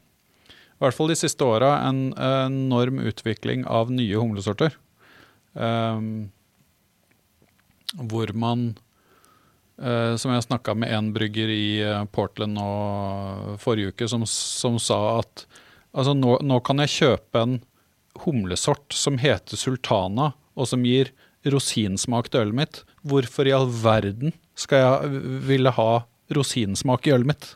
[0.78, 4.76] I hvert fall de siste åra en enorm utvikling av nye humlesorter.
[5.58, 6.28] Um,
[7.98, 8.76] hvor man
[9.80, 12.66] uh, Som jeg snakka med en brygger i eh, Portland nå
[13.62, 15.46] forrige uke, som, som sa at
[15.96, 17.56] altså nå, nå kan jeg kjøpe en
[18.26, 21.10] humlesort som heter sultana, og som gir
[21.46, 22.80] rosinsmak til ølet mitt.
[23.06, 25.90] Hvorfor i all verden skal jeg ville ha
[26.34, 27.50] rosinsmak i ølet mitt?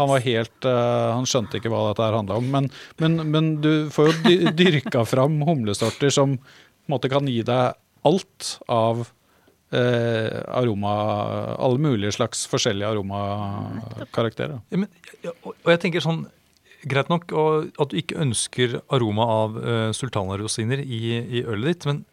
[0.00, 2.48] Han var helt uh, Han skjønte ikke hva dette her handla om.
[2.52, 2.70] Men,
[3.02, 7.76] men, men, du får jo dyrka fram humlesorter som på en måte kan gi deg
[8.06, 10.94] alt av uh, aroma
[11.56, 14.60] Alle mulige slags forskjellige aromakarakterer.
[14.70, 14.90] Ja, men,
[15.42, 16.26] og jeg tenker sånn
[16.86, 17.32] Greit nok
[17.82, 22.04] at du ikke ønsker aroma av uh, sultanarosiner i, i ølet ditt, men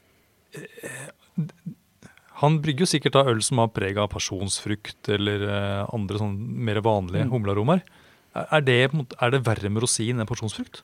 [2.44, 6.34] han brygger jo sikkert av øl som har preg av pasjonsfrukt eller eh, andre sånn
[6.68, 7.32] mer vanlige mm.
[7.32, 7.86] humlearomaer.
[8.34, 10.82] Er det, er det verre med rosin enn pasjonsfrukt?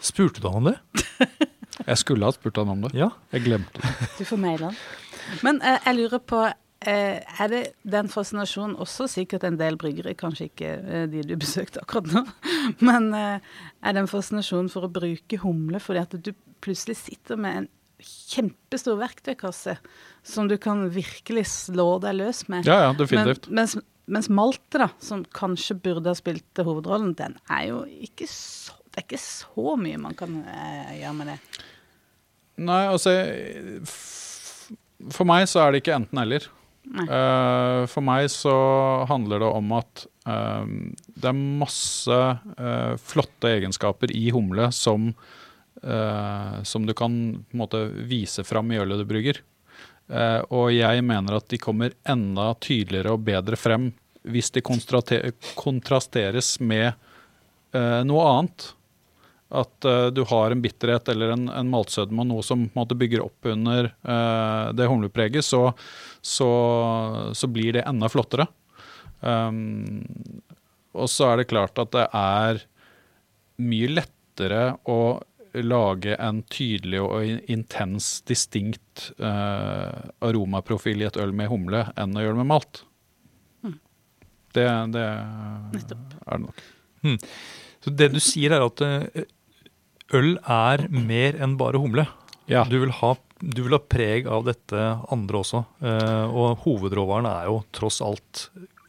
[0.00, 1.04] Spurte du han om det?
[1.90, 2.94] jeg skulle ha spurt han om det.
[2.98, 3.12] Ja.
[3.36, 3.94] Jeg glemte det.
[4.18, 4.80] Du får maile han.
[5.46, 10.16] Men eh, jeg lurer på eh, Er det den fascinasjonen også sikkert en del bryggere,
[10.18, 12.24] kanskje ikke eh, de du besøkte akkurat nå,
[12.88, 13.52] men eh,
[13.84, 16.32] er det en fascinasjon for å bruke humle fordi at du
[16.64, 17.68] plutselig sitter med en
[18.04, 19.76] kjempestor verktøykasse
[20.26, 22.68] som du kan virkelig slå deg løs med.
[22.68, 23.48] Ja, ja, definitivt.
[23.48, 23.76] Men, mens,
[24.10, 29.04] mens Malte, da, som kanskje burde ha spilt hovedrollen, den er jo ikke så Det
[29.04, 31.36] er ikke så mye man kan eh, gjøre med det.
[32.66, 33.12] Nei, altså
[35.14, 36.48] For meg så er det ikke enten-eller.
[36.90, 38.52] Uh, for meg så
[39.06, 40.64] handler det om at uh,
[41.14, 45.12] det er masse uh, flotte egenskaper i humle som
[45.84, 47.12] uh, som du kan
[47.50, 49.40] på en måte, vise fram i ølet du brygger.
[50.10, 53.92] Uh, og jeg mener at de kommer enda tydeligere og bedre frem
[54.30, 56.92] hvis de kontrasteres med
[57.76, 58.70] uh, noe annet.
[59.50, 59.82] At
[60.14, 63.88] du har en bitterhet eller en, en maltsødme og noe som måte, bygger opp under
[64.78, 65.72] det humlepreget, så,
[66.22, 66.50] så,
[67.34, 68.46] så, blir det enda flottere.
[69.18, 70.04] Um,
[70.94, 72.62] og så er det klart at det er
[73.58, 75.00] mye lettere å
[75.54, 82.24] lage en tydelig og intens, distinkt uh, aromaprofil i et øl med humle enn å
[82.24, 82.82] gjøre det med malt.
[83.66, 83.76] Mm.
[84.56, 86.62] Det, det er det nok.
[87.06, 87.18] Mm.
[87.80, 89.24] Så det du sier, er at uh,
[90.16, 92.06] øl er mer enn bare humle.
[92.50, 92.64] Ja.
[92.68, 95.64] Du, vil ha, du, vil ha, preg av dette andre også.
[95.82, 98.48] Uh, og hovedråvaren er jo tross alt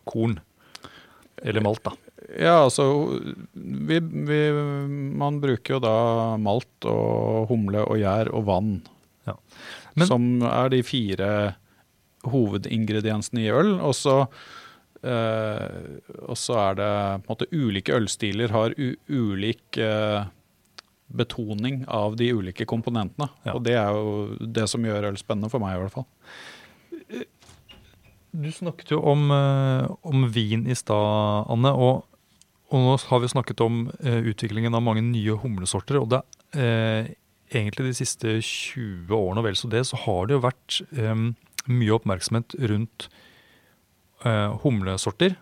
[0.09, 0.39] korn.
[1.41, 1.95] Eller malt, da.
[2.39, 2.85] Ja, altså
[3.53, 4.39] vi, vi,
[5.19, 5.95] Man bruker jo da
[6.39, 8.75] malt og humle og gjær og vann.
[9.27, 9.35] Ja.
[9.97, 11.29] Men, som er de fire
[12.31, 13.73] hovedingrediensene i øl.
[13.79, 14.17] Og så,
[15.03, 16.91] eh, og så er det
[17.25, 18.75] på en måte ulike ølstiler har
[19.09, 20.21] ulik eh,
[21.11, 23.27] betoning av de ulike komponentene.
[23.43, 23.57] Ja.
[23.57, 26.07] Og det er jo det som gjør øl spennende for meg, i hvert fall.
[28.31, 31.73] Du snakket jo om, eh, om vin i stad, Anne.
[31.75, 32.07] og
[32.71, 35.99] og nå har vi snakket om eh, utviklingen av mange nye humlesorter.
[35.99, 36.21] og det
[36.55, 37.11] eh,
[37.51, 41.23] egentlig de siste 20 årene og vel så det, så har det jo vært eh,
[41.71, 43.07] mye oppmerksomhet rundt
[44.25, 45.35] eh, humlesorter.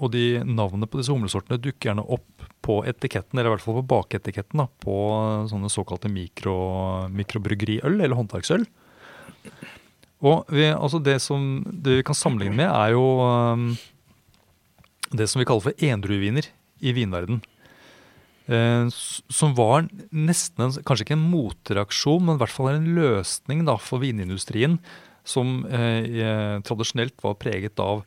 [0.00, 3.76] Og de navnene på disse humlesortene dukker gjerne opp på etiketten, eller i hvert fall
[3.82, 4.94] på baketiketten, da, på
[5.50, 6.54] sånne såkalte mikro,
[7.12, 8.64] mikrobryggeriøl eller håndverksøl.
[10.24, 13.68] Og vi, altså det, som, det vi kan sammenligne med, er jo um,
[15.16, 16.48] det som vi kaller for endrueviner
[16.80, 17.42] i vinverden.
[18.50, 18.88] Eh,
[19.30, 23.76] som var nesten en, kanskje ikke en motreaksjon, men i hvert fall en løsning da,
[23.78, 24.80] for vinindustrien.
[25.28, 28.02] Som eh, tradisjonelt var preget av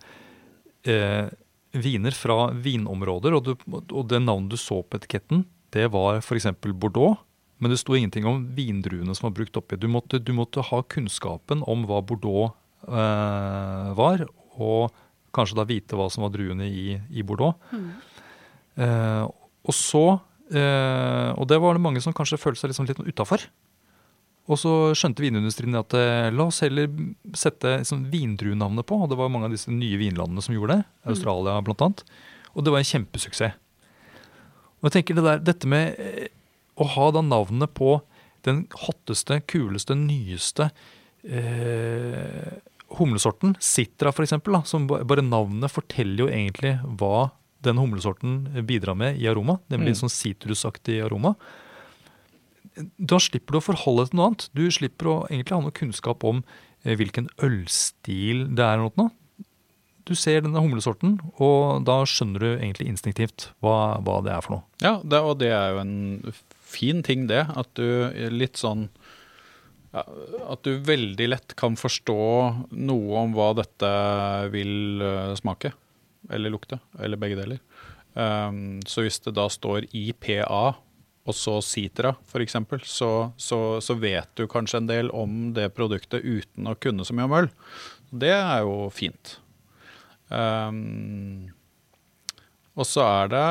[0.90, 1.30] eh,
[1.74, 3.38] viner fra vinområder.
[3.38, 6.50] Og, du, og det navnet du så på etiketten, det var f.eks.
[6.74, 7.22] Bordeaux.
[7.64, 9.78] Men det sto ingenting om vindruene som var brukt oppi.
[9.80, 12.52] Du måtte, du måtte ha kunnskapen om hva Bordeaux
[12.90, 14.26] eh, var,
[14.60, 14.92] og
[15.34, 17.56] kanskje da vite hva som var druene i, i Bordeaux.
[17.72, 17.94] Mm.
[18.80, 19.24] Eh,
[19.64, 20.02] og så
[20.50, 23.46] eh, Og det var det mange som kanskje følte seg liksom litt utafor.
[24.52, 26.90] Og så skjønte vinindustrien at eh, la oss heller
[27.38, 28.98] sette liksom, vindruenavnet på.
[29.00, 30.88] Og det var mange av disse nye vinlandene som gjorde det.
[30.88, 31.12] Mm.
[31.16, 31.68] Australia mm.
[31.70, 32.04] blant annet.
[32.54, 33.60] Og det var en kjempesuksess.
[34.84, 36.28] Og jeg tenker det der, Dette med eh,
[36.76, 38.02] å ha da navnet på
[38.44, 40.68] den hotteste, kuleste, nyeste
[41.24, 42.60] eh,
[42.98, 44.36] humlesorten, Sitra f.eks.,
[44.68, 47.30] som bare navnet forteller jo egentlig hva
[47.66, 50.00] den humlesorten bidrar med i aroma, nemlig mm.
[50.04, 51.34] sånn sitrusaktig aroma.
[52.98, 54.46] Da slipper du å forholde deg til noe annet.
[54.58, 56.42] Du slipper å egentlig ha noe kunnskap om
[56.84, 58.82] eh, hvilken ølstil det er.
[58.98, 59.12] Noe.
[60.04, 64.58] Du ser denne humlesorten, og da skjønner du egentlig instinktivt hva, hva det er for
[64.58, 64.66] noe.
[64.84, 66.34] Ja, det, og det er jo en
[66.74, 67.46] fin ting, det.
[67.54, 68.90] At du litt sånn
[69.94, 70.02] ja,
[70.50, 72.18] At du veldig lett kan forstå
[72.74, 73.94] noe om hva dette
[74.52, 75.70] vil uh, smake
[76.32, 77.62] eller lukte, eller begge deler.
[78.14, 80.76] Um, så hvis det da står IPA
[81.24, 82.58] og så Citra f.eks.,
[82.90, 83.10] så,
[83.40, 87.30] så, så vet du kanskje en del om det produktet uten å kunne så mye
[87.30, 87.50] om øl.
[88.14, 89.38] Det er jo fint.
[90.30, 91.50] Um,
[92.74, 93.48] Og så er det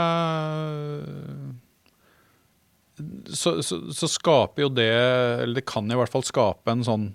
[3.30, 4.90] så, så, så skaper jo det
[5.42, 7.06] Eller det kan i hvert fall skape en sånn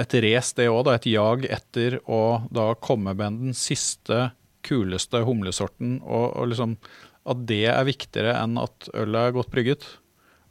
[0.00, 4.30] et race, det òg, et jag etter å da komme med den siste,
[4.66, 5.98] kuleste humlesorten.
[6.04, 6.76] Og, og liksom
[7.30, 9.86] at det er viktigere enn at ølet er godt brygget.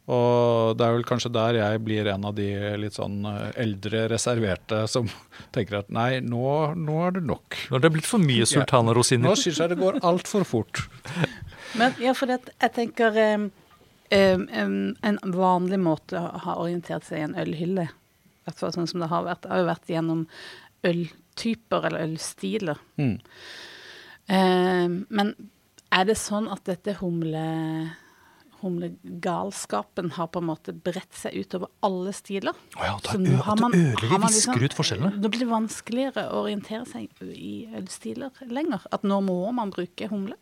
[0.10, 2.48] Og det er vel kanskje der jeg blir en av de
[2.82, 5.10] litt sånn eh, eldre reserverte som
[5.56, 6.42] tenker at nei, nå,
[6.74, 7.60] nå er det nok.
[7.70, 9.28] Nå har det blitt for mye sultanerosiner.
[9.30, 10.82] Nå syns jeg det går altfor fort.
[11.80, 13.50] Men ja, for det, jeg tenker um,
[14.10, 17.86] um, En vanlig måte å ha orientert seg i en ølhylle
[18.50, 19.44] hvert fall sånn som det har vært.
[19.46, 20.26] Det har jo vært gjennom
[20.90, 22.84] øltyper eller ølstiler.
[23.00, 23.16] Mm.
[24.30, 25.34] Eh, men
[25.90, 27.48] er det sånn at dette humle
[28.60, 32.58] humlegalskapen har på en måte bredt seg utover alle stiler?
[32.76, 35.12] Å ja, at det du ødelegger, visker liksom- ut forskjellene.
[35.16, 38.86] Nå blir det vanskeligere å orientere seg i ølstiler lenger.
[38.92, 40.36] At nå må man bruke humle.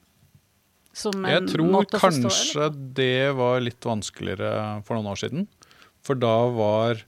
[0.94, 5.20] Som en Jeg tror måte å forstå kanskje det var litt vanskeligere for noen år
[5.22, 5.48] siden.
[6.02, 7.04] For da var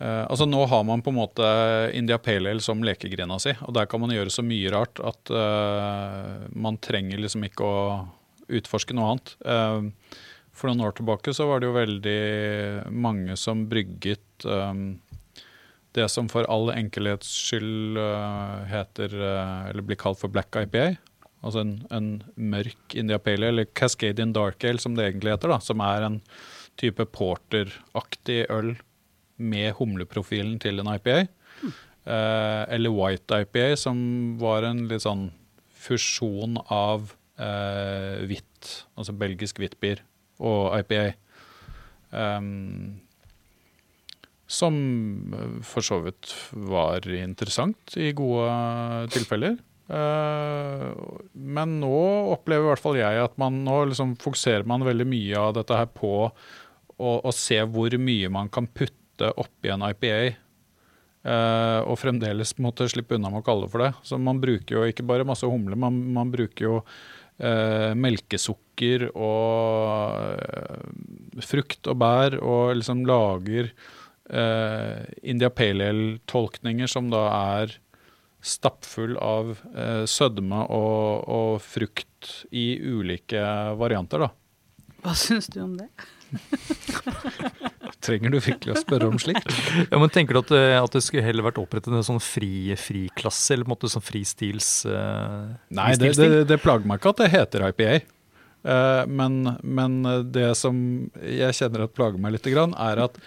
[0.00, 1.46] Altså Nå har man på en måte
[1.92, 5.32] India Pale Ale som lekegrena si, og der kan man gjøre så mye rart at
[5.34, 7.82] eh, man trenger liksom ikke å
[8.48, 9.34] utforske noe annet.
[9.44, 10.16] Eh,
[10.56, 12.20] for noen år tilbake så var det jo veldig
[12.96, 14.72] mange som brygget eh,
[15.96, 20.94] det som for all enkelhets skyld eh, heter, eh, eller blir kalt for black IPA.
[21.40, 25.52] Altså en, en mørk India Pale Ale, eller Cascadian Dark Ale som det egentlig heter.
[25.52, 26.20] da, Som er en
[26.80, 28.74] type porteraktig øl
[29.40, 31.24] med humleprofilen til en IPA.
[31.60, 34.00] Eh, eller White IPA, som
[34.40, 35.28] var en litt sånn
[35.80, 40.02] fusjon av eh, hvitt, altså belgisk hvittbier,
[40.40, 41.06] og IPA.
[42.10, 42.98] Um,
[44.50, 44.76] som
[45.36, 49.58] eh, for så vidt var interessant i gode tilfeller.
[49.90, 50.86] Eh,
[51.32, 52.00] men nå
[52.34, 55.78] opplever i hvert fall jeg at man nå liksom fokuserer man veldig mye av dette
[55.78, 60.34] her på å, å se hvor mye man kan putte oppi en IPA.
[61.22, 63.92] eh, og fremdeles måtte slippe unna med å kalle det for det.
[64.08, 66.76] Så man bruker jo ikke bare masse humle, man, man bruker jo
[67.38, 70.80] eh, melkesukker og eh,
[71.44, 73.68] frukt og bær, og liksom lager
[74.32, 77.26] eh, India Pale Ale-tolkninger som da
[77.58, 77.76] er
[78.40, 83.42] stappfull av eh, sødme og, og frukt i ulike
[83.76, 84.30] varianter, da.
[85.04, 85.88] Hva syns du om det?
[88.00, 89.44] Trenger du virkelig å spørre om slikt?
[89.92, 92.72] Ja, men Tenker du at, det- at det skulle heller vært opprettet en sånn fri,
[92.80, 94.70] friklasse, eller på en måte sånn fristils...
[94.88, 97.92] Uh, Nei, det, det, det plager meg ikke at det heter IPA.
[98.64, 100.00] Uh, men, men
[100.32, 100.80] det som
[101.20, 103.20] jeg kjenner at plager meg litt, grann, er at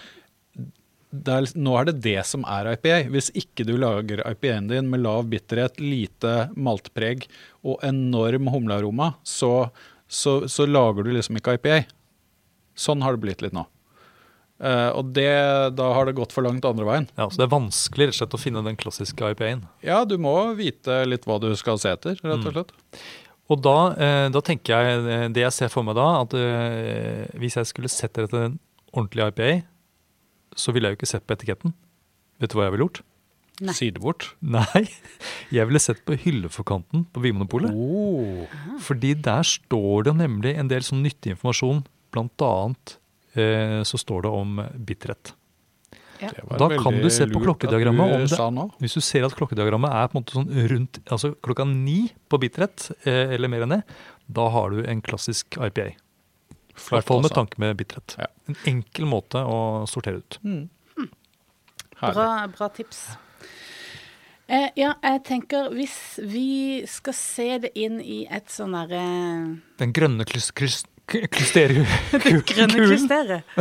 [1.13, 2.95] er, nå er det det som er IPA.
[3.13, 7.27] Hvis ikke du lager IPA-en din med lav bitterhet, lite maltpreg
[7.61, 9.69] og enorm humlearoma, så,
[10.09, 11.83] så, så lager du liksom ikke IPA.
[12.73, 13.67] Sånn har det blitt litt nå.
[14.61, 15.31] Eh, og det,
[15.75, 17.07] da har det gått for langt andre veien.
[17.17, 19.65] Ja, Så det er vanskelig rett og slett å finne den klassiske IPA-en.
[19.85, 22.73] Ja, du må vite litt hva du skal se etter, rett og slett.
[23.51, 27.25] Og da, eh, da tenker jeg, eh, det jeg ser for meg da, at eh,
[27.39, 28.59] hvis jeg skulle sett etter en
[28.93, 29.49] ordentlig IPA,
[30.55, 31.73] så ville jeg jo ikke sett på etiketten.
[32.39, 33.03] Vet du hva jeg ville gjort?
[33.63, 33.73] Nei.
[33.77, 34.31] Si det bort.
[34.41, 34.85] Nei,
[35.53, 37.73] jeg ville sett på hylleforkanten på Vinmonopolet.
[37.75, 38.47] Oh.
[38.81, 41.83] Fordi der står det nemlig en del sånn nyttig informasjon.
[42.13, 42.97] Blant annet
[43.33, 45.33] så står det om bitterhet.
[46.23, 46.57] Ja.
[46.57, 50.23] Da kan du se på klokkediagrammet det- Hvis du ser at klokkediagrammet er på en
[50.23, 53.83] måte sånn rundt altså klokka ni på bitterhet, eh, eller mer enn det,
[54.31, 55.87] da har du en klassisk IPA.
[55.89, 55.95] I
[56.89, 58.15] hvert fall med tanke med bitterhet.
[58.17, 58.27] Ja.
[58.47, 60.39] En enkel måte å sortere ut.
[60.43, 60.69] Mm.
[61.99, 62.13] Herlig.
[62.15, 63.17] Bra, bra tips.
[64.49, 69.93] Eh, ja, jeg tenker hvis vi skal se det inn i et sånn derre Den
[69.93, 70.51] grønne klys,
[71.09, 71.87] klys, klysterium.
[72.49, 73.57] Grønne klysteret.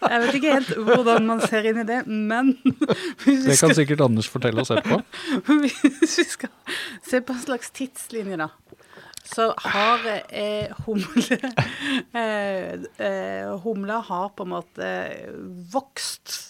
[0.00, 2.54] Jeg vet ikke helt hvordan man ser inn i det, men
[3.46, 5.00] Det kan sikkert Anders fortelle oss etterpå.
[6.02, 6.52] hvis vi skal
[7.04, 8.50] se på en slags tidslinje, da,
[9.24, 11.38] så har eh, humle
[12.12, 14.90] eh, Humla har på en måte
[15.72, 16.40] vokst,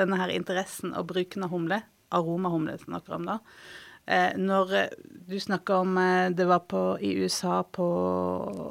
[0.00, 1.82] denne her interessen og bruken av humle.
[2.12, 3.38] Aromahumle snakker om da.
[4.06, 4.88] Eh, når eh,
[5.30, 7.86] du snakker om eh, det var på, i USA på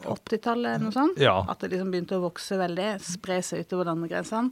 [0.03, 1.21] 80-tallet, noe sånt?
[1.23, 1.37] Ja.
[1.47, 4.51] At det liksom begynte å vokse veldig, spre seg utover landegrensene.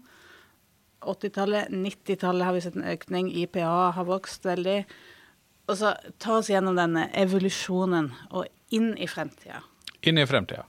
[0.99, 3.31] 80-tallet, 90-tallet har vi sett en økning.
[3.43, 4.81] IPA har vokst veldig.
[5.69, 9.61] Og så ta oss gjennom denne evolusjonen og inn i fremtida.
[10.07, 10.65] Inn i fremtida.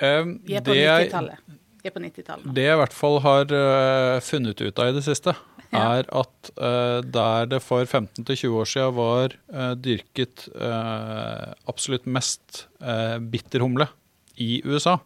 [0.00, 1.54] Um, Vi er på 90-tallet.
[1.78, 2.50] Vi er på 90-tallet.
[2.56, 5.34] Det jeg i hvert fall har uh, funnet ut av i det siste.
[5.76, 12.66] Er at uh, der det for 15-20 år siden var uh, dyrket uh, absolutt mest
[13.28, 13.88] bitterhumle
[14.38, 14.98] i USA,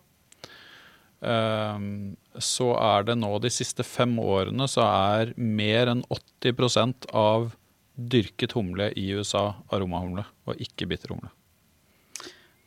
[1.22, 7.54] så er det nå de siste fem årene så er mer enn 80% av
[7.96, 11.30] dyrket humle i USA aromahumle, og ikke bitterhumle.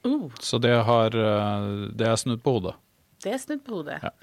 [0.08, 1.14] Uh, Så det, har,
[1.94, 2.74] det er snudd på hodet.
[3.22, 4.00] det er snudd på hodet.
[4.02, 4.14] Ja.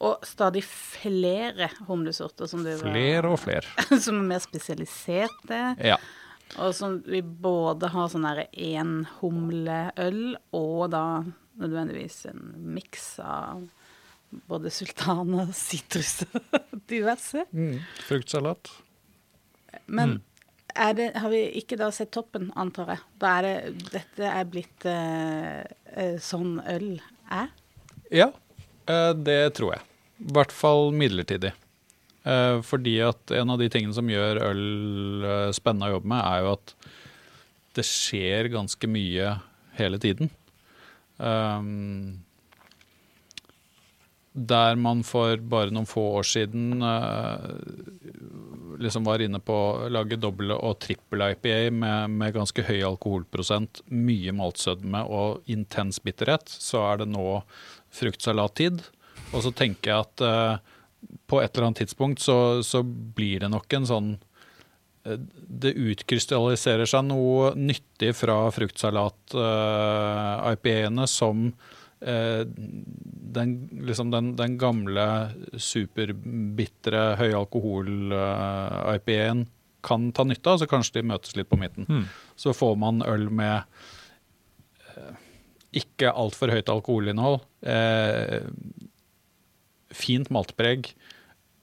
[0.00, 3.68] Og stadig flere humlesorter som, du, Flere og flere.
[4.04, 5.60] som er mer spesialiserte.
[5.76, 5.98] Ja.
[6.58, 10.22] Og som vi både har sånn derre enhumleøl,
[10.56, 11.04] og da
[11.60, 12.40] nødvendigvis en
[12.74, 13.68] miks av
[14.50, 17.44] både sultaner, sitrus og diverse.
[18.06, 18.72] Fruktsalat.
[19.90, 20.20] Men
[20.74, 23.04] er det, har vi ikke da sett toppen, antar jeg?
[23.22, 23.54] Da er det,
[23.90, 25.62] dette er blitt eh,
[25.94, 26.92] eh, sånn øl
[27.30, 27.50] er?
[28.14, 28.30] Ja,
[28.90, 29.86] eh, det tror jeg.
[30.20, 31.52] I hvert fall midlertidig.
[32.22, 34.64] Eh, Fordi at en av de tingene som gjør øl
[35.24, 36.74] eh, spennende å jobbe med, er jo at
[37.78, 39.36] det skjer ganske mye
[39.78, 40.32] hele tiden.
[41.20, 42.20] Um,
[44.32, 47.48] der man for bare noen få år siden eh,
[48.80, 53.82] liksom var inne på å lage doble og trippel IPA med, med ganske høy alkoholprosent,
[53.90, 57.40] mye maltsødme og intens bitterhet, så er det nå
[57.96, 58.84] fruktsalattid.
[59.30, 60.54] Og så tenker jeg at uh,
[61.30, 64.08] på et eller annet tidspunkt så, så blir det nok en sånn
[65.06, 65.18] eh,
[65.64, 72.42] Det utkrystalliserer seg noe nyttig fra fruktsalat-IPA-ene som uh,
[73.38, 75.06] den, liksom den, den gamle
[75.56, 79.46] superbitre høyalkohol-IPA-en
[79.80, 81.88] kan ta nytte av, så kanskje de møtes litt på midten.
[81.88, 82.04] Mm.
[82.36, 83.62] Så får man øl med
[84.92, 85.20] eh,
[85.80, 88.40] ikke altfor høyt alkoholinnhold, eh,
[89.94, 90.92] fint maltpreg,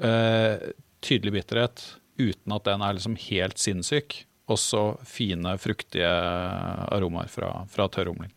[0.03, 0.71] eh,
[1.05, 1.83] tydelig bitterhet,
[2.17, 4.23] uten at den er liksom helt sinnssyk.
[4.47, 8.31] Også fine, fruktige aromaer fra, fra tørrhumling.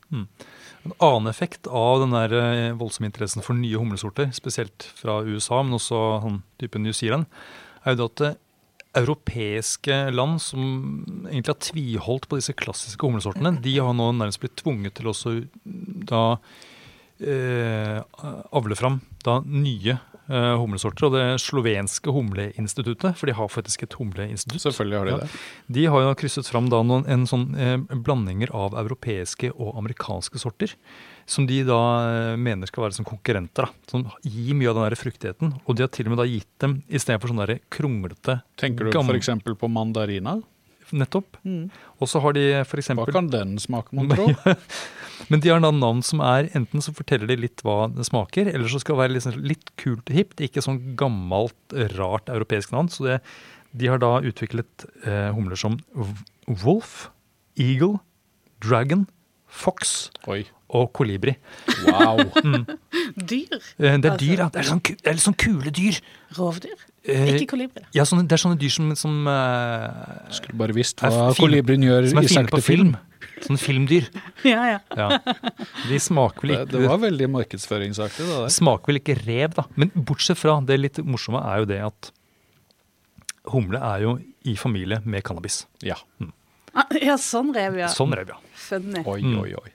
[0.85, 5.61] En annen effekt av den der eh, voldsomme interessen for nye humlesorter, spesielt fra USA,
[5.63, 7.29] men også sånn type New Zealand,
[7.85, 8.39] er jo det at eh,
[9.01, 10.65] europeiske land som
[11.29, 15.37] egentlig har tviholdt på disse klassiske humlesortene, de har nå nærmest blitt tvunget til også
[16.11, 16.49] da eh,
[17.21, 19.93] avle fram da nye
[20.31, 21.07] eh, humlesorter.
[21.09, 24.63] Og det slovenske humleinstituttet, for de har faktisk et humleinstitutt.
[24.65, 25.19] Selvfølgelig har de Ja.
[25.19, 25.31] det.
[25.77, 30.39] De har jo krysset fram da noen, en sånn eh, blandinger av europeiske og amerikanske
[30.41, 30.75] sorter.
[31.31, 31.81] Som de da
[32.33, 33.67] eh, mener skal være som konkurrenter.
[33.69, 35.53] da, Som gir mye av den der fruktigheten.
[35.67, 38.99] Og de har til og med da gitt dem, istedenfor sånne der kronglete Tenker du
[38.99, 39.29] f.eks.
[39.61, 40.41] på mandarina?
[40.91, 41.37] Nettopp.
[42.01, 44.27] Og så har de for Hva kan den smake, mon tro?
[45.29, 48.49] Men de har da navn som er enten så forteller de litt hva det smaker,
[48.55, 50.41] eller så skal det være liksom litt kult og hipt.
[50.41, 51.59] Ikke sånn gammelt,
[51.99, 52.89] rart europeisk navn.
[52.89, 53.19] Så det,
[53.77, 55.77] de har da utviklet eh, humler som
[56.47, 57.11] Wolf,
[57.61, 57.99] Eagle,
[58.65, 59.07] Dragon,
[59.51, 60.45] Fox Oi.
[60.71, 61.35] og kolibri.
[61.89, 62.21] Wow.
[63.31, 63.59] Dyr?
[63.81, 64.49] Eh, det er Altså- dyr, ja.
[64.49, 65.99] Det er, sånn, det er litt sånn kule dyr.
[66.39, 66.87] Rovdyr?
[67.11, 71.01] Eh, Ikke kolibri, ja, sånne, det er sånne dyr som, som, eh, Skulle bare visst
[71.03, 72.93] hva kolibrien gjør i sakte film.
[72.93, 72.97] film.
[73.41, 74.09] Sånne filmdyr.
[74.45, 74.79] Ja, ja.
[74.97, 75.09] Ja.
[75.89, 78.49] De smaker vel Det, ikke det var veldig markedsføringsaktig, det der.
[78.53, 79.65] smaker vel ikke rev, da.
[79.81, 82.11] Men bortsett fra det litt morsomme er jo det at
[83.51, 84.19] humle er jo
[84.49, 85.63] i familie med cannabis.
[85.85, 85.97] Ja.
[86.21, 86.33] Mm.
[87.03, 87.89] Ja, sånn rev, ja.
[87.91, 88.37] Sånn rev, ja.
[88.61, 89.01] Funny.
[89.09, 89.39] Oi, Mm.
[89.43, 89.71] oi, oi.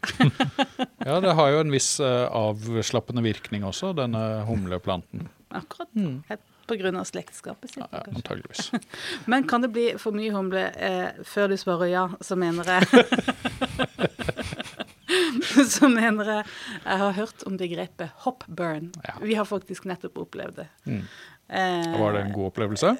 [1.05, 5.25] Ja, det har jo en viss uh, avslappende virkning også, denne humleplanten.
[5.51, 5.89] Akkurat.
[5.97, 6.21] Mm.
[6.65, 7.77] Av slektskapet sitt.
[7.83, 8.71] Ja, ja, antageligvis.
[9.31, 12.89] Men kan det bli for mye humle eh, før du svarer ja, så mener jeg
[15.69, 16.43] Så mener jeg
[16.85, 18.89] Jeg har hørt om begrepet hopburn.
[19.05, 19.13] Ja.
[19.21, 20.67] Vi har faktisk nettopp opplevd det.
[20.89, 21.03] Mm.
[21.49, 22.95] Eh, Var det en god opplevelse?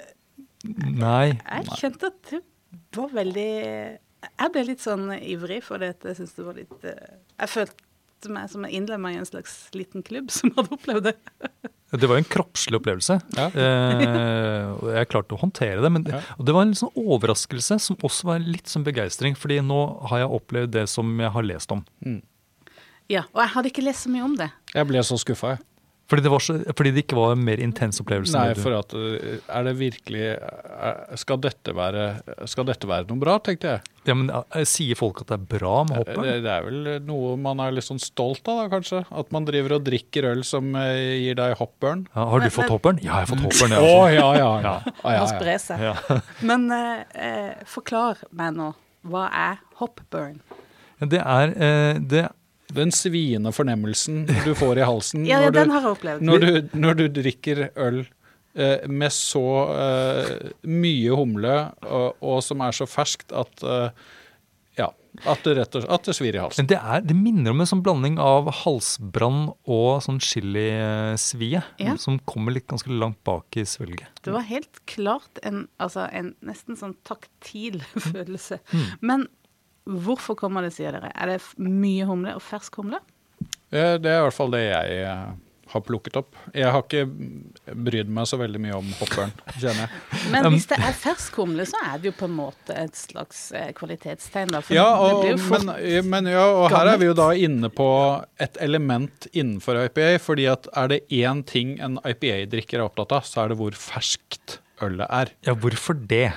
[0.94, 1.34] Nei.
[1.34, 6.34] Jeg kjente at det var veldig Jeg ble litt sånn ivrig, for det jeg syns
[6.38, 7.85] det var litt eh, Jeg følte
[8.34, 11.16] meg som innlemma i en slags liten klubb som hadde opplevd det.
[11.96, 13.16] Det var jo en kroppslig opplevelse.
[13.38, 13.46] Ja.
[13.56, 15.92] Eh, og jeg klarte å håndtere det.
[15.94, 19.38] Men det, og det var en sånn overraskelse som også var litt som begeistring.
[19.40, 19.78] fordi nå
[20.10, 21.86] har jeg opplevd det som jeg har lest om.
[23.08, 24.50] Ja, Og jeg hadde ikke lest så mye om det.
[24.74, 25.64] Jeg ble så skuffa, jeg.
[26.06, 28.38] Fordi det, var så, fordi det ikke var en mer intens opplevelse.
[28.38, 32.04] Nei, for at eh, Er det virkelig eh, Skal dette være,
[32.46, 33.82] skal dette være noe bra, tenkte jeg.
[34.06, 36.20] ja, men eh, Sier folk at det er bra med hoppet?
[36.28, 39.02] Det, det er vel noe man er litt sånn stolt av, da, kanskje.
[39.10, 42.06] At man driver og drikker øl som gir deg hoppburn.
[42.14, 43.02] Ja, har du Men- fått men- hopperen?
[43.02, 43.78] Ja, jeg har fått hopperen.
[43.80, 44.76] Å, oh, ja, ja, ja.
[44.86, 44.96] Ja.
[45.02, 45.28] Ah, ja, ja.
[45.34, 45.82] spre seg.
[45.90, 46.22] Ja.
[46.54, 48.70] Men eh, forklar meg nå.
[49.10, 50.38] Hva er hoppburn?
[51.02, 52.28] Det er eh, det,
[52.74, 56.26] Den sviende fornemmelsen du får i halsen Ja, når, den du, har jeg opplevd.
[56.26, 58.02] når, du, når du drikker øl
[58.58, 59.46] eh, med så
[59.76, 61.56] eh, mye humle,
[61.86, 64.06] og, og som er så ferskt at eh,
[64.80, 64.90] ja,
[65.24, 66.64] at det rett og slett at det svir i halsen.
[66.64, 71.62] Men det, er, det minner om en sånn blanding av halsbrann og sånn chilisvie.
[71.80, 71.96] Ja.
[72.02, 74.12] Som kommer litt ganske langt bak i svelget.
[74.26, 78.60] Det var helt klart en, altså en nesten sånn taktil følelse.
[78.74, 78.86] Mm.
[79.00, 79.28] Men
[79.86, 81.12] hvorfor kommer det, sier dere?
[81.16, 83.02] Er det mye humle og fersk humle?
[83.72, 85.34] Eh, Det er i hvert fall det jeg eh,
[85.74, 86.36] har plukket opp.
[86.56, 87.04] Jeg har ikke
[87.86, 90.02] brydd meg så veldig mye om hopperen, kjenner jeg.
[90.34, 93.42] Men hvis det er fersk humle, så er det jo på en måte et slags
[93.58, 94.62] eh, kvalitetstegn, da.
[94.64, 97.18] For Ja, det og, blir jo fort men, men ja, og her er vi jo
[97.18, 97.90] da inne på
[98.46, 100.10] et element innenfor IPA.
[100.24, 103.76] fordi at er det én ting en IPA-drikker er opptatt av, så er det hvor
[103.78, 105.34] ferskt ølet er.
[105.50, 106.30] Ja, hvorfor det?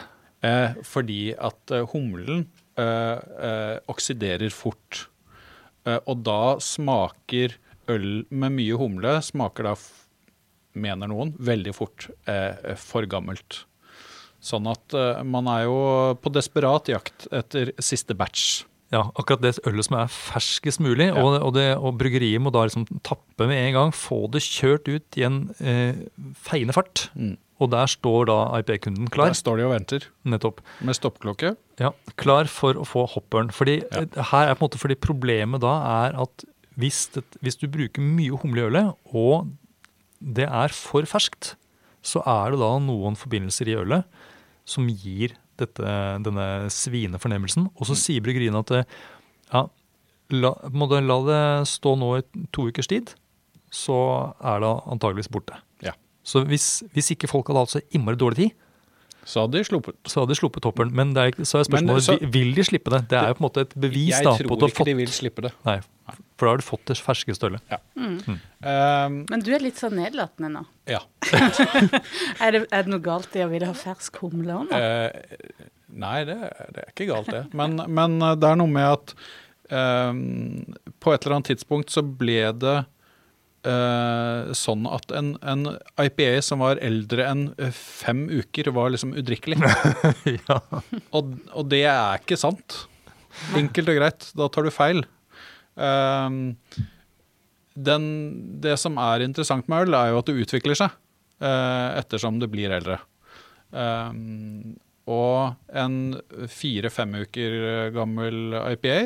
[0.47, 2.47] Eh, fordi at eh, humlen
[2.79, 5.09] oksiderer fort.
[5.89, 7.57] Eh, og da smaker
[7.89, 9.75] øl med mye humle smaker da,
[10.79, 13.63] mener noen, veldig fort eh, for gammelt.
[14.45, 15.79] Sånn at eh, man er jo
[16.23, 18.65] på desperat jakt etter siste batch.
[18.91, 21.21] Ja, akkurat det ølet som er ferskest mulig, Ja.
[21.21, 24.89] og, og, det, og bryggeriet må da liksom tappe med en gang, få det kjørt
[24.89, 25.95] ut i en eh,
[26.35, 27.11] feiende fart.
[27.15, 27.35] Mm.
[27.61, 30.61] Og der står da IP-kunden klar, Der står de og venter nettopp.
[30.81, 31.57] med stoppklokke.
[31.83, 33.51] Ja, klar for å få hopperen.
[33.53, 34.07] Fordi Ja.
[34.07, 35.75] eh, her er på en måte fordi problemet da
[36.09, 36.45] er at
[36.79, 39.51] hvis, det, hvis du bruker mye humle i ølet, og
[40.23, 41.57] det er for ferskt,
[42.03, 44.05] så er det da noen forbindelser i ølet
[44.65, 45.95] som gir dette,
[46.25, 47.69] denne svinefornemmelsen.
[47.77, 48.85] Og så sier bryggeriene at eh,
[49.53, 49.65] ja,
[50.35, 51.41] la, må det, la det
[51.71, 52.23] stå nå i
[52.55, 53.13] to ukers tid,
[53.75, 53.99] så
[54.41, 55.59] er det antageligvis borte.
[55.85, 55.93] Ja.
[56.25, 58.57] Så hvis, hvis ikke folk hadde hatt så innmari dårlig tid,
[59.29, 59.97] Så hadde de sluppet.
[60.09, 60.93] så hadde de sluppet hopperen.
[60.97, 63.03] Men det er, så er Men spørsmålet så- vil- de slippe det.
[63.11, 64.73] Det er jo på en måte et bevis Jeg da, tror på at du har
[64.73, 65.53] ikke de vil slippe det.
[65.67, 65.81] Nei,
[66.39, 67.75] for da har du fått det ferske stølet.
[67.99, 70.63] Um, Men du er litt sånn nedlatende nå.
[70.91, 71.03] ja.
[72.45, 74.79] Er det, er det noe galt i å ville ha fersk humle òg nå?
[74.79, 75.67] Uh,
[75.99, 76.39] nei, det,
[76.77, 77.43] det er ikke galt, det.
[77.59, 79.17] Men, men eh, det er noe med at
[79.75, 80.23] um,
[81.03, 82.77] på et eller annet tidspunkt så ble det
[83.67, 89.59] uh, sånn at en, en IPA som var eldre enn fem uker, var liksom udrikkelig.
[90.47, 90.61] ja.
[91.11, 92.85] Og, og det er ikke sant.
[93.59, 94.31] Enkelt og greit.
[94.39, 95.05] Da tar du feil.
[95.79, 96.57] Ehm,
[97.79, 98.05] den,
[98.63, 100.93] det som er interessant med øl, er jo at det utvikler seg
[101.41, 102.99] eh, ettersom det blir eldre.
[103.73, 104.77] Ehm,
[105.09, 106.19] og en
[106.53, 108.99] fire-fem uker gammel IPA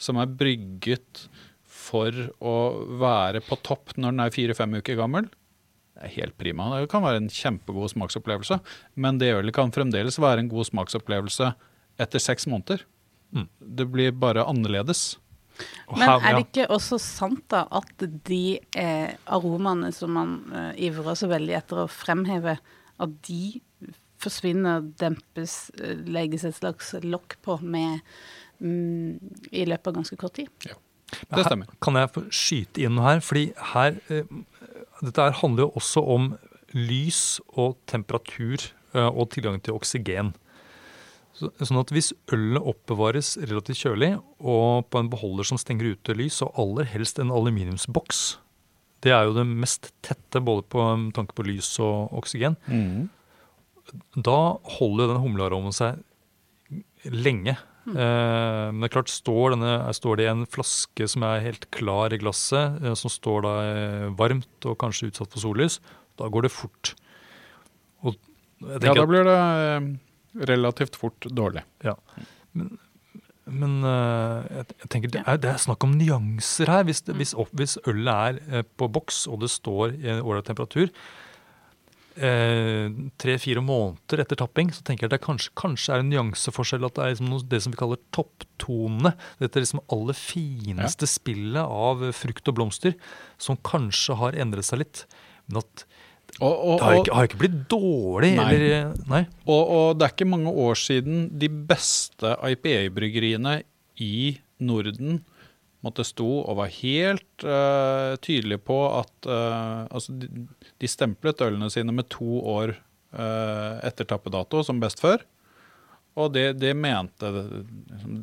[0.00, 1.26] som er brygget
[1.66, 2.56] for å
[3.00, 5.26] være på topp når den er fire-fem uker gammel,
[5.96, 6.68] det er helt prima.
[6.78, 8.60] Det kan være en kjempegod smaksopplevelse,
[9.00, 11.50] men det ølet kan fremdeles være en god smaksopplevelse
[12.00, 12.86] etter seks måneder.
[13.34, 13.48] Mm.
[13.80, 15.18] Det blir bare annerledes.
[15.96, 21.18] Men er det ikke også sant da at de eh, aromaene som man eh, ivrer
[21.18, 22.58] så veldig etter å fremheve,
[23.00, 23.60] at de
[24.20, 28.00] forsvinner, dempes, eh, legges et slags lokk på med
[28.60, 29.18] mm,
[29.52, 30.52] i løpet av ganske kort tid?
[30.68, 30.76] Ja.
[31.10, 31.66] Det stemmer.
[31.66, 33.24] Her, kan jeg få skyte inn noe her?
[33.24, 34.28] Fordi her eh,
[35.00, 36.26] Dette her handler jo også om
[36.76, 40.34] lys og temperatur eh, og tilgang til oksygen.
[41.36, 44.10] Så, sånn at hvis ølet oppbevares relativt kjølig
[44.40, 48.38] og på en beholder som stenger ute lys, og aller helst en aluminiumsboks
[49.00, 50.84] Det er jo det mest tette både på
[51.16, 52.58] tanke på lys og oksygen.
[54.14, 54.38] Da
[54.76, 56.02] holder den humlearomen seg
[57.08, 57.56] lenge.
[57.88, 61.64] Eh, men det er klart, står, denne, står det i en flaske som er helt
[61.72, 65.80] klar i glasset, eh, som står da eh, varmt og kanskje utsatt for sollys,
[66.20, 66.92] da går det fort.
[68.04, 68.14] Og
[68.60, 69.88] jeg Ja, da blir det eh,
[70.34, 71.64] relativt fort dårlig.
[71.84, 71.96] ja.
[72.52, 72.78] Men,
[73.50, 76.84] men eh, jeg, tenker det er, det er snakk om nyanser her.
[76.86, 80.46] Hvis, det, hvis, hvis ølet er eh, på boks og det står i en ålreit
[80.50, 80.90] temperatur
[82.20, 86.86] eh, tre-fire måneder etter tapping, så tenker jeg at det kanskje, kanskje er en nyanseforskjell.
[86.86, 89.14] At det er liksom noe, det som vi kaller topptonene.
[89.42, 92.96] Dette liksom aller fineste spillet av frukt og blomster,
[93.40, 95.04] som kanskje har endret seg litt.
[95.48, 95.86] Men at
[96.40, 98.30] Og, og, det har ikke, har ikke blitt dårlig.
[98.38, 98.46] Nei.
[98.56, 99.24] Eller, nei.
[99.44, 103.60] og, og det er ikke mange år siden de beste IPA-bryggeriene
[104.00, 105.20] i Norden
[105.84, 110.28] måtte stå og var helt uh, tydelige på at uh, altså de,
[110.80, 112.74] de stemplet ølene sine med to år
[113.16, 115.24] uh, etter tappedato som best før.
[116.20, 117.28] Og det, det mente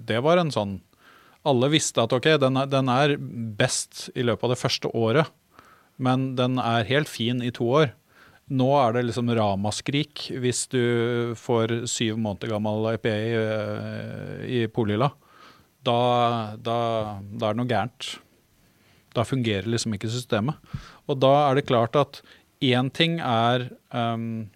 [0.09, 0.74] Det var en sånn
[1.47, 5.32] Alle visste at ok, den er, den er best i løpet av det første året,
[5.95, 7.93] men den er helt fin i to år.
[8.48, 10.84] Nå er det liksom ramaskrik hvis du
[11.36, 15.10] får syv måneder gammel IPA i, eh, i Polhylla.
[15.84, 16.00] Da,
[16.56, 16.78] da,
[17.28, 18.12] da er det noe gærent.
[19.16, 20.56] Da fungerer liksom ikke systemet.
[21.12, 22.22] Og da er det klart at
[22.64, 24.48] én ting er um,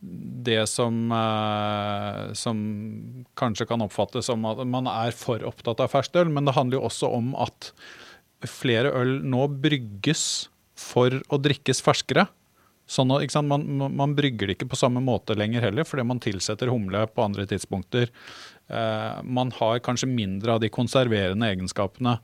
[0.00, 2.60] det som, uh, som
[3.40, 6.80] kanskje kan oppfattes som at man er for opptatt av ferskt øl, men det handler
[6.80, 7.72] jo også om at
[8.48, 12.28] flere øl nå brygges for å drikkes ferskere.
[12.90, 16.72] Sånn, at, man, man, brygger det ikke på samme måte lenger heller, fordi man tilsetter
[16.72, 18.10] humle på andre tidspunkter.
[18.66, 22.16] Eh, man har kanskje mindre av de konserverende egenskapene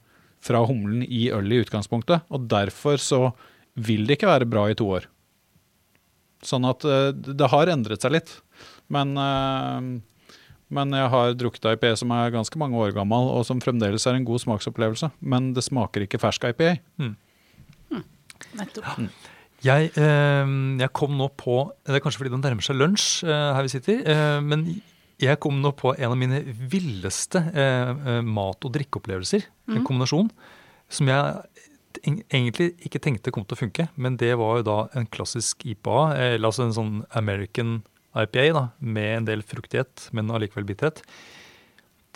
[0.43, 2.27] fra humlen i ølet i utgangspunktet.
[2.35, 3.21] Og derfor så
[3.79, 5.07] vil det ikke være bra i to år.
[6.43, 8.35] Sånn at eh, det har endret seg litt.
[8.91, 10.35] Men, eh,
[10.75, 14.19] men jeg har drukket IPA som er ganske mange år gammel, og som fremdeles er
[14.19, 15.15] en god smaksopplevelse.
[15.23, 16.75] Men det smaker ikke fersk IPA.
[16.99, 17.15] Mm.
[17.95, 18.05] Mm.
[18.65, 18.93] Nettopp.
[18.99, 19.11] Mm.
[19.65, 20.51] Jeg, eh,
[20.81, 23.73] jeg, kom nå på Det er kanskje fordi det nærmer seg lunsj eh, her vi
[23.73, 24.03] sitter.
[24.13, 24.67] Eh, men
[25.23, 29.47] jeg kom nå på en av mine villeste eh, eh, mat- og drikkeopplevelser.
[29.71, 29.79] Mm.
[29.79, 30.31] En kombinasjon
[30.93, 31.65] som jeg
[32.05, 33.89] egentlig ikke tenkte kom til å funke.
[33.97, 35.99] Men det var jo da en klassisk IPA,
[36.37, 37.79] eller altså en sånn American
[38.17, 41.03] IPA da, med en del fruktighet, men allikevel bitterhet,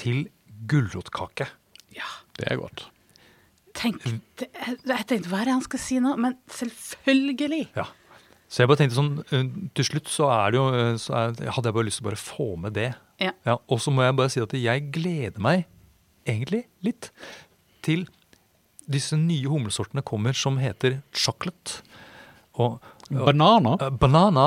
[0.00, 0.26] til
[0.68, 1.48] gulrotkake.
[1.96, 2.86] Ja, det er godt.
[3.80, 4.04] Tenk,
[4.40, 6.14] det, jeg tenkte hva er det han skal si nå?
[6.20, 7.64] Men selvfølgelig!
[7.78, 7.88] Ja.
[8.50, 9.44] Så jeg bare tenkte sånn, eh,
[9.78, 12.10] Til slutt så er det jo, eh, så er, hadde jeg bare lyst til å
[12.10, 12.88] bare få med det.
[13.22, 13.34] Ja.
[13.46, 15.68] Ja, og så må jeg bare si at jeg gleder meg
[16.28, 17.10] egentlig litt
[17.84, 18.06] til
[18.90, 21.80] disse nye humlesortene kommer som heter chocolate.
[22.58, 22.80] Og,
[23.12, 23.76] og banana.
[23.78, 24.46] Uh, banana.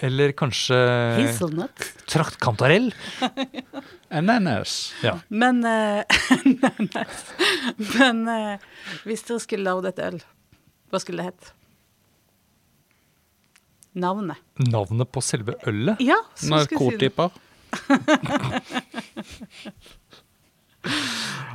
[0.00, 0.76] Eller kanskje
[1.18, 1.84] Hazelnut.
[2.06, 2.94] Traktkantarell.
[4.08, 4.94] Ananas.
[5.02, 5.18] Ja.
[5.28, 6.02] Men, uh,
[7.98, 8.56] Men uh,
[9.04, 10.20] hvis dere skulle lagd et øl,
[10.88, 11.52] hva skulle det hett?
[13.98, 14.38] Navnet.
[14.62, 15.96] Navnet på selve ølet?
[16.04, 17.30] Ja, så skal jeg si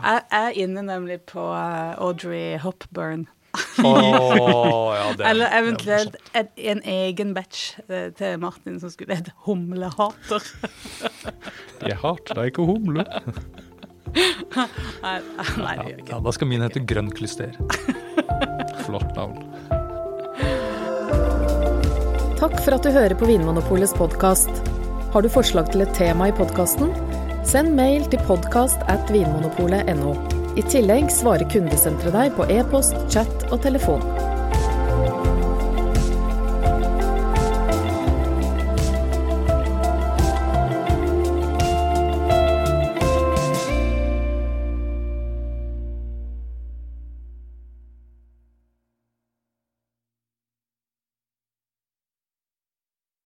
[0.03, 3.25] jeg er inne nemlig på uh, Audrey Hopburn.
[3.84, 9.34] Oh, ja, det, Eller eventuelt et, en egen batch uh, til Martin som skulle hete
[9.45, 10.47] Humlehater.
[11.86, 13.06] jeg hater deg ikke humle.
[15.04, 15.20] nei,
[15.58, 16.12] nei, det gjør ikke.
[16.12, 17.56] Ja, da skal min hete Grønn klyster.
[18.86, 19.39] Flott navn.
[22.41, 24.51] Takk for at du hører på Vinmonopolets podkast.
[25.14, 26.91] Har du forslag til et tema i podkasten?
[27.47, 30.42] Send mail til podkast at vinmonopolet.no.
[30.54, 34.32] I tillegg svarer kundesenteret deg på e-post, chat og telefon.